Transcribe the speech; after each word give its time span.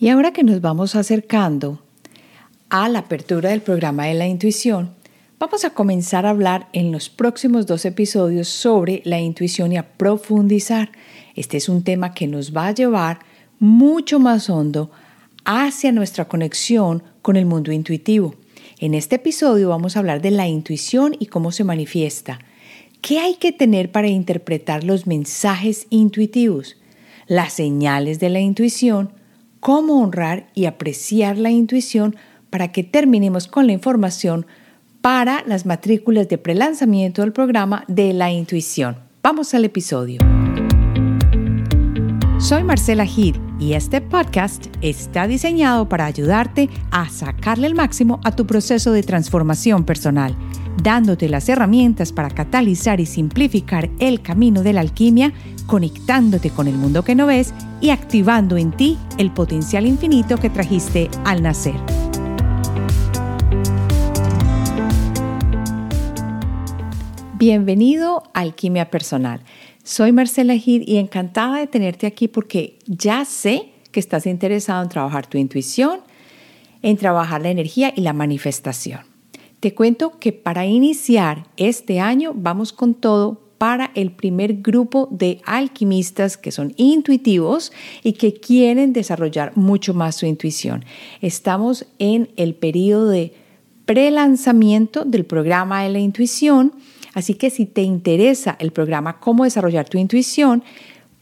Y 0.00 0.10
ahora 0.10 0.32
que 0.32 0.44
nos 0.44 0.60
vamos 0.60 0.94
acercando 0.94 1.82
a 2.70 2.88
la 2.88 3.00
apertura 3.00 3.50
del 3.50 3.62
programa 3.62 4.06
de 4.06 4.14
la 4.14 4.28
intuición, 4.28 4.94
vamos 5.40 5.64
a 5.64 5.70
comenzar 5.70 6.24
a 6.24 6.30
hablar 6.30 6.68
en 6.72 6.92
los 6.92 7.08
próximos 7.08 7.66
dos 7.66 7.84
episodios 7.84 8.46
sobre 8.46 9.02
la 9.04 9.18
intuición 9.18 9.72
y 9.72 9.76
a 9.76 9.88
profundizar. 9.96 10.92
Este 11.34 11.56
es 11.56 11.68
un 11.68 11.82
tema 11.82 12.14
que 12.14 12.28
nos 12.28 12.56
va 12.56 12.68
a 12.68 12.74
llevar 12.74 13.18
mucho 13.58 14.20
más 14.20 14.48
hondo 14.48 14.92
hacia 15.44 15.90
nuestra 15.90 16.26
conexión 16.26 17.02
con 17.20 17.34
el 17.34 17.46
mundo 17.46 17.72
intuitivo. 17.72 18.36
En 18.78 18.94
este 18.94 19.16
episodio 19.16 19.70
vamos 19.70 19.96
a 19.96 19.98
hablar 19.98 20.22
de 20.22 20.30
la 20.30 20.46
intuición 20.46 21.16
y 21.18 21.26
cómo 21.26 21.50
se 21.50 21.64
manifiesta. 21.64 22.38
¿Qué 23.00 23.18
hay 23.18 23.34
que 23.34 23.50
tener 23.50 23.90
para 23.90 24.06
interpretar 24.06 24.84
los 24.84 25.08
mensajes 25.08 25.88
intuitivos? 25.90 26.76
Las 27.26 27.54
señales 27.54 28.20
de 28.20 28.28
la 28.28 28.38
intuición, 28.38 29.17
cómo 29.60 30.02
honrar 30.02 30.48
y 30.54 30.66
apreciar 30.66 31.38
la 31.38 31.50
intuición 31.50 32.16
para 32.50 32.72
que 32.72 32.84
terminemos 32.84 33.46
con 33.46 33.66
la 33.66 33.72
información 33.72 34.46
para 35.00 35.42
las 35.46 35.66
matrículas 35.66 36.28
de 36.28 36.38
prelanzamiento 36.38 37.22
del 37.22 37.32
programa 37.32 37.84
de 37.88 38.12
la 38.12 38.30
intuición. 38.30 38.98
Vamos 39.22 39.54
al 39.54 39.64
episodio. 39.64 40.20
Soy 42.38 42.62
Marcela 42.62 43.04
Gid 43.04 43.36
y 43.58 43.72
este 43.72 44.00
podcast 44.00 44.66
está 44.80 45.26
diseñado 45.26 45.88
para 45.88 46.06
ayudarte 46.06 46.68
a 46.90 47.08
sacarle 47.08 47.66
el 47.66 47.74
máximo 47.74 48.20
a 48.22 48.34
tu 48.36 48.46
proceso 48.46 48.92
de 48.92 49.02
transformación 49.02 49.84
personal, 49.84 50.36
dándote 50.80 51.28
las 51.28 51.48
herramientas 51.48 52.12
para 52.12 52.30
catalizar 52.30 53.00
y 53.00 53.06
simplificar 53.06 53.90
el 53.98 54.22
camino 54.22 54.62
de 54.62 54.72
la 54.72 54.82
alquimia, 54.82 55.32
conectándote 55.68 56.50
con 56.50 56.66
el 56.66 56.74
mundo 56.74 57.04
que 57.04 57.14
no 57.14 57.26
ves 57.26 57.54
y 57.80 57.90
activando 57.90 58.56
en 58.56 58.72
ti 58.72 58.98
el 59.18 59.30
potencial 59.30 59.86
infinito 59.86 60.38
que 60.38 60.50
trajiste 60.50 61.08
al 61.24 61.42
nacer. 61.42 61.76
Bienvenido 67.34 68.24
a 68.34 68.40
Alquimia 68.40 68.90
Personal. 68.90 69.42
Soy 69.84 70.10
Marcela 70.10 70.56
Gid 70.56 70.82
y 70.86 70.96
encantada 70.96 71.58
de 71.58 71.66
tenerte 71.66 72.06
aquí 72.06 72.26
porque 72.26 72.78
ya 72.86 73.24
sé 73.24 73.68
que 73.92 74.00
estás 74.00 74.26
interesado 74.26 74.82
en 74.82 74.88
trabajar 74.88 75.26
tu 75.26 75.38
intuición, 75.38 76.00
en 76.82 76.96
trabajar 76.96 77.42
la 77.42 77.50
energía 77.50 77.92
y 77.94 78.00
la 78.00 78.14
manifestación. 78.14 79.02
Te 79.60 79.74
cuento 79.74 80.18
que 80.18 80.32
para 80.32 80.64
iniciar 80.66 81.46
este 81.56 82.00
año 82.00 82.32
vamos 82.34 82.72
con 82.72 82.94
todo 82.94 83.47
para 83.58 83.90
el 83.94 84.12
primer 84.12 84.54
grupo 84.54 85.08
de 85.10 85.40
alquimistas 85.44 86.36
que 86.36 86.52
son 86.52 86.72
intuitivos 86.76 87.72
y 88.02 88.14
que 88.14 88.34
quieren 88.34 88.92
desarrollar 88.92 89.56
mucho 89.56 89.92
más 89.92 90.16
su 90.16 90.26
intuición. 90.26 90.84
Estamos 91.20 91.86
en 91.98 92.30
el 92.36 92.54
periodo 92.54 93.08
de 93.08 93.34
prelanzamiento 93.84 95.04
del 95.04 95.24
programa 95.24 95.82
de 95.82 95.90
la 95.90 95.98
intuición 95.98 96.72
Así 97.18 97.34
que 97.34 97.50
si 97.50 97.66
te 97.66 97.82
interesa 97.82 98.56
el 98.60 98.70
programa 98.70 99.18
Cómo 99.18 99.42
desarrollar 99.42 99.88
tu 99.88 99.98
intuición, 99.98 100.62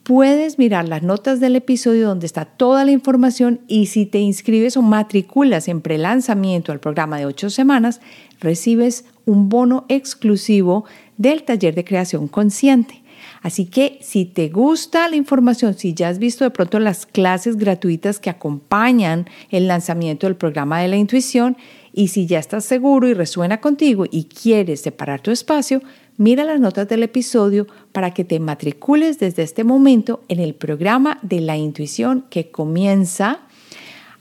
puedes 0.07 0.57
mirar 0.57 0.89
las 0.89 1.03
notas 1.03 1.41
del 1.41 1.57
episodio 1.57 2.07
donde 2.07 2.27
está 2.27 2.45
toda 2.45 2.85
la 2.85 2.93
información 2.93 3.63
y 3.67 3.87
si 3.87 4.07
te 4.07 4.21
inscribes 4.21 4.77
o 4.77 4.83
matriculas 4.83 5.67
en 5.67 5.81
prelanzamiento 5.81 6.71
al 6.71 6.79
programa 6.79 7.19
de 7.19 7.27
ocho 7.27 7.51
semanas, 7.51 8.01
recibes 8.39 9.05
un 9.25 9.49
bono 9.49 9.85
exclusivo 9.89 10.85
del 11.17 11.43
taller 11.43 11.75
de 11.75 11.85
creación 11.85 12.29
consciente. 12.29 13.03
Así 13.43 13.67
que 13.67 13.99
si 14.01 14.27
te 14.27 14.49
gusta 14.49 15.09
la 15.09 15.17
información, 15.17 15.75
si 15.75 15.93
ya 15.93 16.09
has 16.09 16.21
visto 16.21 16.45
de 16.45 16.51
pronto 16.51 16.79
las 16.79 17.05
clases 17.05 17.57
gratuitas 17.57 18.21
que 18.21 18.31
acompañan 18.31 19.27
el 19.51 19.67
lanzamiento 19.67 20.29
del 20.29 20.37
programa 20.37 20.81
de 20.81 20.87
la 20.87 20.97
intuición 20.97 21.57
y 21.93 22.09
si 22.09 22.27
ya 22.27 22.39
estás 22.39 22.65
seguro 22.65 23.09
y 23.09 23.15
resuena 23.15 23.61
contigo 23.61 24.05
y 24.09 24.25
quieres 24.25 24.83
separar 24.83 25.21
tu 25.21 25.33
espacio, 25.33 25.83
mira 26.17 26.45
las 26.45 26.61
notas 26.61 26.89
del 26.89 27.03
episodio 27.03 27.67
para 27.93 28.13
que 28.13 28.25
te 28.25 28.41
matricules 28.41 29.19
desde 29.19 29.43
este 29.43 29.65
momento 29.65 30.23
en 30.29 30.41
el 30.41 30.55
programa 30.55 31.19
de 31.23 31.41
la 31.41 31.57
intuición 31.57 32.25
que 32.31 32.51
comienza 32.51 33.41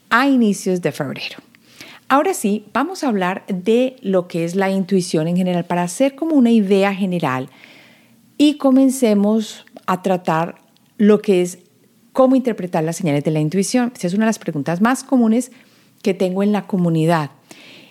a 0.09 0.28
inicios 0.28 0.81
de 0.81 0.91
febrero. 0.91 1.38
Ahora 2.07 2.33
sí, 2.33 2.66
vamos 2.72 3.03
a 3.03 3.07
hablar 3.07 3.45
de 3.47 3.95
lo 4.01 4.28
que 4.28 4.45
es 4.45 4.56
la 4.56 4.69
intuición 4.69 5.28
en 5.28 5.38
general 5.38 5.66
para 5.66 5.83
hacer 5.83 6.16
como 6.16 6.35
una 6.35 6.51
idea 6.51 6.94
general 6.94 7.50
y 8.38 8.57
comencemos 8.57 9.66
a 9.88 10.01
tratar 10.01 10.56
lo 10.97 11.22
que 11.22 11.41
es 11.41 11.59
cómo 12.13 12.35
interpretar 12.35 12.83
las 12.83 12.97
señales 12.97 13.23
de 13.23 13.31
la 13.31 13.39
intuición. 13.39 13.91
Esa 13.95 14.07
es 14.07 14.13
una 14.13 14.25
de 14.25 14.29
las 14.29 14.39
preguntas 14.39 14.81
más 14.81 15.03
comunes 15.03 15.51
que 16.01 16.13
tengo 16.13 16.44
en 16.44 16.51
la 16.51 16.67
comunidad. 16.67 17.31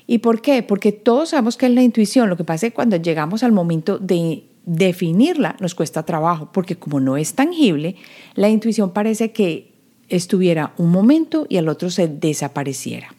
¿Y 0.06 0.18
por 0.18 0.42
qué? 0.42 0.62
Porque 0.62 0.92
todos 0.92 1.30
sabemos 1.30 1.56
que 1.56 1.66
es 1.66 1.72
la 1.72 1.82
intuición. 1.82 2.28
Lo 2.28 2.36
que 2.36 2.44
pasa 2.44 2.66
es 2.66 2.72
que 2.72 2.76
cuando 2.76 2.96
llegamos 2.96 3.42
al 3.42 3.52
momento 3.52 3.98
de 3.98 4.44
definirla 4.66 5.56
nos 5.60 5.74
cuesta 5.74 6.04
trabajo, 6.04 6.50
porque 6.52 6.76
como 6.76 7.00
no 7.00 7.16
es 7.16 7.34
tangible, 7.34 7.96
la 8.34 8.48
intuición 8.48 8.92
parece 8.92 9.32
que 9.32 9.72
estuviera 10.08 10.74
un 10.76 10.90
momento 10.90 11.46
y 11.48 11.56
al 11.56 11.68
otro 11.68 11.90
se 11.90 12.08
desapareciera. 12.08 13.14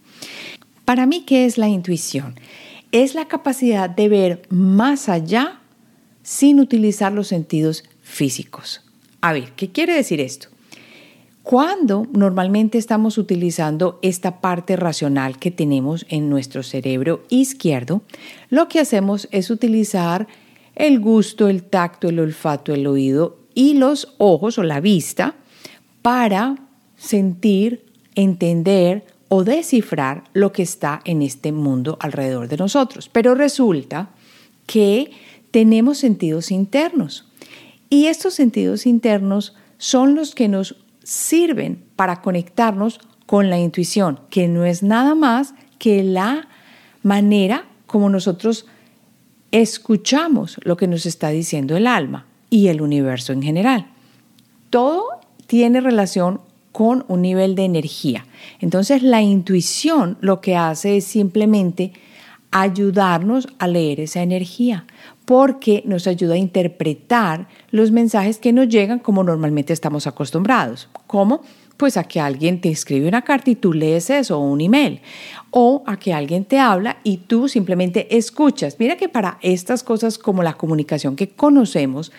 Para 0.86 1.06
mí, 1.06 1.24
¿qué 1.26 1.46
es 1.46 1.58
la 1.58 1.68
intuición? 1.68 2.36
Es 2.92 3.16
la 3.16 3.28
capacidad 3.28 3.90
de 3.90 4.10
ver 4.10 4.42
más 4.50 5.10
allá 5.10 5.60
sin 6.22 6.60
utilizar 6.60 7.12
los 7.12 7.28
sentidos 7.28 7.84
físicos. 8.02 8.82
A 9.22 9.34
ver, 9.34 9.52
¿qué 9.56 9.72
quiere 9.72 9.96
decir 9.96 10.22
esto? 10.22 10.50
Cuando 11.46 12.08
normalmente 12.12 12.80
estamos 12.80 13.20
utilizando 13.20 14.00
esta 14.02 14.42
parte 14.42 14.76
racional 14.76 15.38
que 15.38 15.52
tenemos 15.52 16.08
en 16.10 16.28
nuestro 16.28 16.64
cerebro 16.64 17.24
izquierdo, 17.30 18.02
lo 18.50 18.68
que 18.68 18.80
hacemos 18.80 19.28
es 19.30 19.52
utilizar 19.52 20.26
el 20.74 21.00
gusto, 21.00 21.48
el 21.48 21.62
tacto, 21.62 22.10
el 22.10 22.20
olfato, 22.20 22.74
el 22.74 22.88
oído 22.88 23.38
y 23.54 23.76
los 23.76 24.16
ojos 24.18 24.58
o 24.58 24.64
la 24.64 24.80
vista 24.80 25.36
para 26.02 26.56
sentir, 26.98 27.86
entender 28.16 29.06
o 29.30 29.44
descifrar 29.44 30.24
lo 30.34 30.52
que 30.52 30.64
está 30.64 31.02
en 31.06 31.22
este 31.22 31.52
mundo 31.52 32.00
alrededor 32.02 32.48
de 32.48 32.58
nosotros. 32.58 33.08
Pero 33.08 33.36
resulta 33.36 34.10
que 34.66 35.12
tenemos 35.52 36.00
sentidos 36.00 36.50
internos 36.50 37.28
y 37.88 38.08
estos 38.08 38.34
sentidos 38.34 38.88
internos 38.88 39.54
son 39.78 40.16
los 40.16 40.34
que 40.34 40.48
nos 40.48 40.78
sirven 41.06 41.86
para 41.96 42.22
conectarnos 42.22 43.00
con 43.26 43.50
la 43.50 43.60
intuición, 43.60 44.20
que 44.30 44.48
no 44.48 44.66
es 44.66 44.84
nada 44.84 45.16
más 45.16 45.54
que 45.80 46.04
la 46.04 46.48
manera 47.04 47.66
como 47.86 48.10
nosotros 48.10 48.66
escuchamos 49.52 50.60
lo 50.64 50.76
que 50.76 50.88
nos 50.88 51.06
está 51.06 51.30
diciendo 51.30 51.78
el 51.78 51.88
alma 51.88 52.26
y 52.50 52.68
el 52.68 52.82
universo 52.82 53.32
en 53.32 53.44
general. 53.44 53.88
Todo 54.70 55.06
tiene 55.48 55.80
relación 55.80 56.42
con 56.72 57.06
un 57.08 57.22
nivel 57.22 57.56
de 57.56 57.64
energía. 57.64 58.26
Entonces 58.60 59.02
la 59.02 59.22
intuición 59.22 60.18
lo 60.20 60.42
que 60.42 60.58
hace 60.58 60.98
es 60.98 61.06
simplemente 61.06 61.94
ayudarnos 62.52 63.48
a 63.60 63.68
leer 63.68 64.00
esa 64.00 64.22
energía, 64.22 64.86
porque 65.26 65.84
nos 65.86 66.08
ayuda 66.08 66.36
a 66.36 66.38
interpretar 66.38 67.48
los 67.72 67.92
mensajes 67.92 68.38
que 68.38 68.54
nos 68.54 68.70
llegan 68.70 69.00
como 69.00 69.24
normalmente 69.24 69.74
estamos 69.74 70.08
acostumbrados. 70.08 70.88
¿Cómo? 71.08 71.42
Pues 71.78 71.98
a 71.98 72.04
que 72.04 72.20
alguien 72.20 72.62
te 72.62 72.70
escribe 72.70 73.08
una 73.08 73.24
carta 73.24 73.50
y 73.50 73.56
tú 73.56 73.74
lees 73.74 74.10
eso 74.10 74.40
o 74.40 74.48
un 74.48 74.62
email. 74.62 75.02
O 75.50 75.84
a 75.88 75.98
que 75.98 76.14
alguien 76.14 76.46
te 76.46 76.60
habla 76.60 76.98
y 77.04 77.18
tú 77.18 77.50
simplemente 77.50 78.16
escuchas. 78.16 78.78
Mira 78.80 78.96
que 78.96 79.10
para 79.10 79.40
estas 79.42 79.84
cosas 79.84 80.18
como 80.18 80.44
la 80.44 80.54
comunicación 80.54 81.16
que 81.16 81.30
conocemos, 81.30 82.12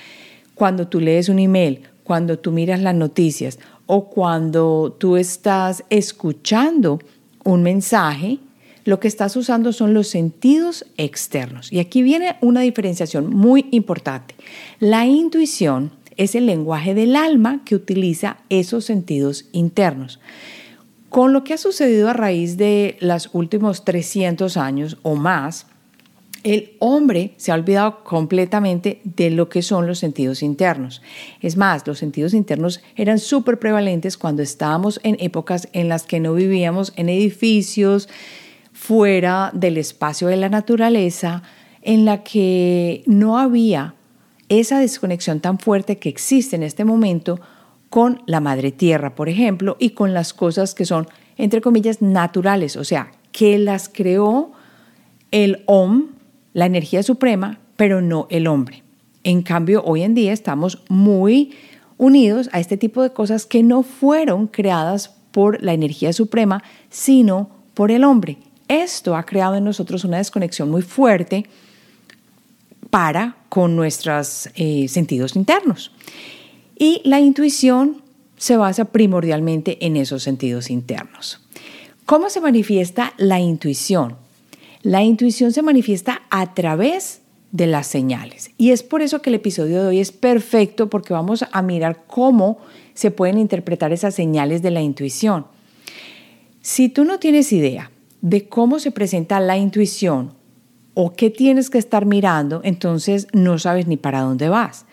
cuando 0.55 0.89
tú 0.89 1.00
lees 1.00 1.28
un 1.28 1.39
email, 1.39 1.83
cuando 2.03 2.39
tú 2.39 2.53
miras 2.53 2.81
las 2.81 2.95
noticias 2.95 3.59
o 3.87 4.11
cuando 4.11 4.95
tú 4.99 5.16
estás 5.16 5.84
escuchando 5.91 6.98
un 7.45 7.63
mensaje, 7.63 8.39
lo 8.86 9.00
que 9.00 9.09
estás 9.09 9.36
usando 9.36 9.72
son 9.72 9.92
los 9.92 10.09
sentidos 10.09 10.86
externos. 10.97 11.72
Y 11.72 11.80
aquí 11.80 12.03
viene 12.03 12.36
una 12.41 12.60
diferenciación 12.60 13.28
muy 13.28 13.66
importante. 13.72 14.36
La 14.78 15.04
intuición 15.04 15.91
es 16.16 16.34
el 16.34 16.47
lenguaje 16.47 16.94
del 16.94 17.16
alma 17.16 17.62
que 17.65 17.74
utiliza 17.74 18.38
esos 18.48 18.84
sentidos 18.84 19.47
internos. 19.53 20.21
Con 21.10 21.33
lo 21.33 21.44
que 21.44 21.54
ha 21.54 21.59
sucedido 21.59 22.09
a 22.09 22.12
raíz 22.12 22.56
de 22.56 22.97
los 23.00 23.30
últimos 23.33 23.84
300 23.84 24.56
años 24.56 24.98
o 25.03 25.16
más, 25.16 25.66
el 26.44 26.77
hombre 26.78 27.34
se 27.39 27.50
ha 27.50 27.56
olvidado 27.56 28.04
completamente 28.04 29.00
de 29.03 29.30
lo 29.30 29.48
que 29.48 29.62
son 29.62 29.89
los 29.89 29.98
sentidos 29.98 30.44
internos. 30.44 31.03
Es 31.42 31.56
más, 31.56 31.84
los 31.89 31.98
sentidos 31.98 32.34
internos 32.34 32.80
eran 32.94 33.18
súper 33.18 33.59
prevalentes 33.59 34.16
cuando 34.16 34.42
estábamos 34.42 35.00
en 35.03 35.16
épocas 35.18 35.68
en 35.72 35.89
las 35.89 36.04
que 36.04 36.21
no 36.21 36.34
vivíamos 36.34 36.92
en 36.94 37.09
edificios, 37.09 38.09
fuera 38.86 39.50
del 39.53 39.78
espacio 39.78 40.28
de 40.28 40.36
la 40.36 40.48
naturaleza, 40.48 41.42
en 41.83 42.04
la 42.04 42.22
que 42.22 43.03
no 43.06 43.36
había 43.36 43.94
esa 44.48 44.78
desconexión 44.78 45.41
tan 45.41 45.59
fuerte 45.59 45.98
que 45.98 46.09
existe 46.09 46.54
en 46.54 46.62
este 46.62 46.84
momento 46.84 47.41
con 47.91 48.22
la 48.27 48.38
madre 48.38 48.71
tierra, 48.71 49.16
por 49.16 49.28
ejemplo, 49.28 49.77
y 49.80 49.91
con 49.91 50.15
las 50.15 50.33
cosas 50.33 50.72
que 50.72 50.84
son, 50.84 51.09
entre 51.36 51.60
comillas, 51.60 52.00
naturales, 52.00 52.77
o 52.77 52.84
sea, 52.84 53.10
que 53.33 53.59
las 53.59 53.88
creó 53.88 54.53
el 55.32 55.65
OM, 55.66 56.10
la 56.53 56.66
energía 56.66 57.03
suprema, 57.03 57.59
pero 57.74 58.00
no 58.00 58.28
el 58.30 58.47
hombre. 58.47 58.84
En 59.24 59.42
cambio, 59.42 59.82
hoy 59.84 60.03
en 60.03 60.15
día 60.15 60.32
estamos 60.32 60.84
muy 60.89 61.56
unidos 61.97 62.48
a 62.53 62.60
este 62.60 62.77
tipo 62.77 63.03
de 63.03 63.12
cosas 63.12 63.47
que 63.47 63.65
no 63.65 63.82
fueron 63.82 64.47
creadas 64.47 65.09
por 65.32 65.60
la 65.60 65.72
energía 65.72 66.12
suprema, 66.12 66.62
sino 66.89 67.50
por 67.74 67.91
el 67.91 68.04
hombre. 68.04 68.39
Esto 68.68 69.16
ha 69.16 69.24
creado 69.24 69.54
en 69.54 69.65
nosotros 69.65 70.04
una 70.04 70.18
desconexión 70.18 70.71
muy 70.71 70.83
fuerte 70.83 71.47
para 72.91 73.36
con 73.48 73.77
nuestros 73.77 74.48
eh, 74.54 74.89
sentidos 74.89 75.36
internos. 75.36 75.92
Y 76.78 77.01
la 77.04 77.21
intuición 77.21 78.03
se 78.36 78.57
basa 78.57 78.86
primordialmente 78.86 79.84
en 79.86 79.97
esos 79.97 80.22
sentidos 80.22 80.71
internos. 80.71 81.41
¿Cómo 82.04 82.28
se 82.30 82.41
manifiesta 82.41 83.15
la 83.16 83.41
intuición? 83.41 84.16
La 84.83 85.03
intuición 85.03 85.53
se 85.53 85.63
manifiesta 85.63 86.22
a 86.30 86.54
través 86.54 87.21
de 87.51 87.66
las 87.66 87.86
señales. 87.86 88.51
Y 88.59 88.71
es 88.71 88.83
por 88.83 89.03
eso 89.03 89.22
que 89.22 89.30
el 89.30 89.36
episodio 89.36 89.83
de 89.83 89.89
hoy 89.89 90.01
es 90.01 90.13
perfecto 90.13 90.91
porque 90.91 91.15
vamos 91.15 91.45
a 91.51 91.63
mirar 91.63 92.04
cómo 92.07 92.59
se 92.95 93.10
pueden 93.10 93.39
interpretar 93.39 93.92
esas 93.92 94.15
señales 94.15 94.63
de 94.63 94.71
la 94.71 94.83
intuición. 94.83 95.47
Si 96.60 96.89
tú 96.89 97.04
no 97.04 97.18
tienes 97.18 97.53
idea 97.53 97.91
de 98.27 98.49
cómo 98.49 98.81
se 98.81 98.91
presenta 98.91 99.39
la 99.39 99.57
intuición 99.57 100.34
o 100.95 101.13
qué 101.13 101.31
tienes 101.31 101.71
que 101.71 101.78
estar 101.78 102.07
mirando, 102.07 102.61
entonces 102.65 103.28
no 103.33 103.57
sabes 103.61 103.87
ni 103.87 103.97
para 103.97 104.23
dónde 104.23 104.49
vas. 104.49 104.84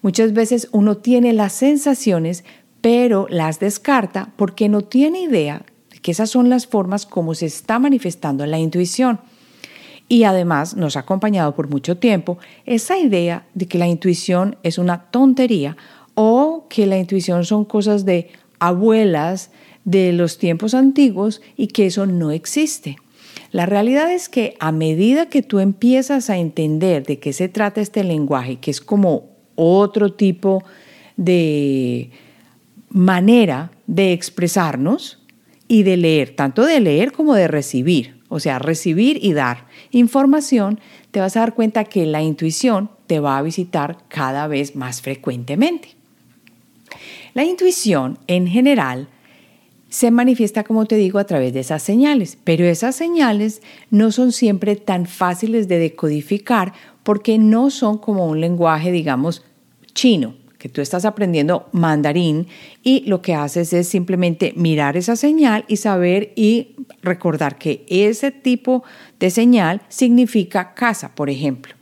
Muchas 0.00 0.32
veces 0.32 0.68
uno 0.72 0.96
tiene 0.96 1.32
las 1.32 1.52
sensaciones, 1.52 2.42
pero 2.80 3.28
las 3.30 3.60
descarta 3.60 4.32
porque 4.34 4.68
no 4.68 4.80
tiene 4.80 5.20
idea 5.20 5.64
de 5.92 6.00
que 6.00 6.10
esas 6.10 6.30
son 6.30 6.48
las 6.48 6.66
formas 6.66 7.06
como 7.06 7.36
se 7.36 7.46
está 7.46 7.78
manifestando 7.78 8.44
la 8.46 8.58
intuición. 8.58 9.20
Y 10.08 10.24
además 10.24 10.74
nos 10.76 10.96
ha 10.96 11.00
acompañado 11.00 11.54
por 11.54 11.68
mucho 11.68 11.98
tiempo 11.98 12.38
esa 12.66 12.98
idea 12.98 13.46
de 13.54 13.68
que 13.68 13.78
la 13.78 13.86
intuición 13.86 14.56
es 14.64 14.78
una 14.78 15.04
tontería 15.12 15.76
o 16.14 16.66
que 16.68 16.88
la 16.88 16.98
intuición 16.98 17.44
son 17.44 17.64
cosas 17.64 18.04
de 18.04 18.30
abuelas 18.58 19.52
de 19.84 20.12
los 20.12 20.38
tiempos 20.38 20.74
antiguos 20.74 21.42
y 21.56 21.68
que 21.68 21.86
eso 21.86 22.06
no 22.06 22.30
existe. 22.30 22.96
La 23.50 23.66
realidad 23.66 24.12
es 24.12 24.28
que 24.28 24.56
a 24.60 24.72
medida 24.72 25.28
que 25.28 25.42
tú 25.42 25.60
empiezas 25.60 26.30
a 26.30 26.38
entender 26.38 27.04
de 27.04 27.18
qué 27.18 27.32
se 27.32 27.48
trata 27.48 27.80
este 27.80 28.02
lenguaje, 28.02 28.56
que 28.56 28.70
es 28.70 28.80
como 28.80 29.30
otro 29.56 30.12
tipo 30.12 30.64
de 31.16 32.10
manera 32.88 33.72
de 33.86 34.12
expresarnos 34.12 35.22
y 35.68 35.82
de 35.82 35.96
leer, 35.96 36.34
tanto 36.34 36.64
de 36.64 36.80
leer 36.80 37.12
como 37.12 37.34
de 37.34 37.48
recibir, 37.48 38.22
o 38.28 38.40
sea, 38.40 38.58
recibir 38.58 39.18
y 39.22 39.34
dar 39.34 39.66
información, 39.90 40.80
te 41.10 41.20
vas 41.20 41.36
a 41.36 41.40
dar 41.40 41.54
cuenta 41.54 41.84
que 41.84 42.06
la 42.06 42.22
intuición 42.22 42.90
te 43.06 43.20
va 43.20 43.36
a 43.36 43.42
visitar 43.42 43.98
cada 44.08 44.46
vez 44.46 44.76
más 44.76 45.02
frecuentemente. 45.02 45.90
La 47.34 47.44
intuición 47.44 48.18
en 48.26 48.46
general 48.46 49.08
se 49.92 50.10
manifiesta, 50.10 50.64
como 50.64 50.86
te 50.86 50.96
digo, 50.96 51.18
a 51.18 51.24
través 51.24 51.52
de 51.52 51.60
esas 51.60 51.82
señales, 51.82 52.38
pero 52.44 52.64
esas 52.64 52.96
señales 52.96 53.60
no 53.90 54.10
son 54.10 54.32
siempre 54.32 54.74
tan 54.74 55.04
fáciles 55.04 55.68
de 55.68 55.78
decodificar 55.78 56.72
porque 57.02 57.36
no 57.36 57.68
son 57.68 57.98
como 57.98 58.26
un 58.26 58.40
lenguaje, 58.40 58.90
digamos, 58.90 59.44
chino, 59.92 60.34
que 60.56 60.70
tú 60.70 60.80
estás 60.80 61.04
aprendiendo 61.04 61.68
mandarín 61.72 62.46
y 62.82 63.00
lo 63.00 63.20
que 63.20 63.34
haces 63.34 63.74
es 63.74 63.86
simplemente 63.86 64.54
mirar 64.56 64.96
esa 64.96 65.14
señal 65.14 65.66
y 65.68 65.76
saber 65.76 66.32
y 66.36 66.68
recordar 67.02 67.58
que 67.58 67.84
ese 67.86 68.30
tipo 68.30 68.84
de 69.20 69.28
señal 69.28 69.82
significa 69.90 70.72
casa, 70.72 71.14
por 71.14 71.28
ejemplo. 71.28 71.74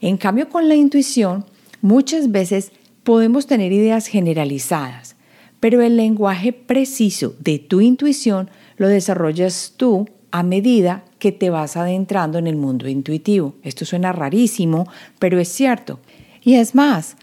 En 0.00 0.16
cambio, 0.16 0.48
con 0.48 0.68
la 0.68 0.76
intuición, 0.76 1.44
muchas 1.80 2.30
veces 2.30 2.70
podemos 3.02 3.48
tener 3.48 3.72
ideas 3.72 4.06
generalizadas 4.06 5.17
pero 5.60 5.82
el 5.82 5.96
lenguaje 5.96 6.52
preciso 6.52 7.34
de 7.40 7.58
tu 7.58 7.80
intuición 7.80 8.50
lo 8.76 8.88
desarrollas 8.88 9.74
tú 9.76 10.08
a 10.30 10.42
medida 10.42 11.04
que 11.18 11.32
te 11.32 11.50
vas 11.50 11.76
adentrando 11.76 12.38
en 12.38 12.46
el 12.46 12.56
mundo 12.56 12.88
intuitivo. 12.88 13.54
Esto 13.62 13.84
suena 13.84 14.12
rarísimo, 14.12 14.86
pero 15.18 15.38
es 15.40 15.48
cierto. 15.48 16.00
Y 16.42 16.54
es 16.54 16.74
más, 16.74 17.16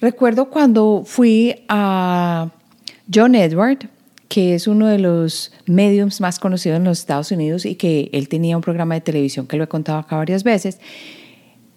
recuerdo 0.00 0.50
cuando 0.50 1.02
fui 1.04 1.54
a 1.68 2.50
John 3.12 3.34
Edward, 3.34 3.88
que 4.28 4.54
es 4.54 4.66
uno 4.66 4.88
de 4.88 4.98
los 4.98 5.52
mediums 5.66 6.20
más 6.20 6.38
conocidos 6.38 6.78
en 6.78 6.84
los 6.84 6.98
Estados 6.98 7.30
Unidos 7.30 7.64
y 7.64 7.76
que 7.76 8.10
él 8.12 8.28
tenía 8.28 8.56
un 8.56 8.62
programa 8.62 8.94
de 8.94 9.00
televisión 9.00 9.46
que 9.46 9.56
lo 9.56 9.64
he 9.64 9.68
contado 9.68 9.98
acá 9.98 10.16
varias 10.16 10.42
veces. 10.42 10.80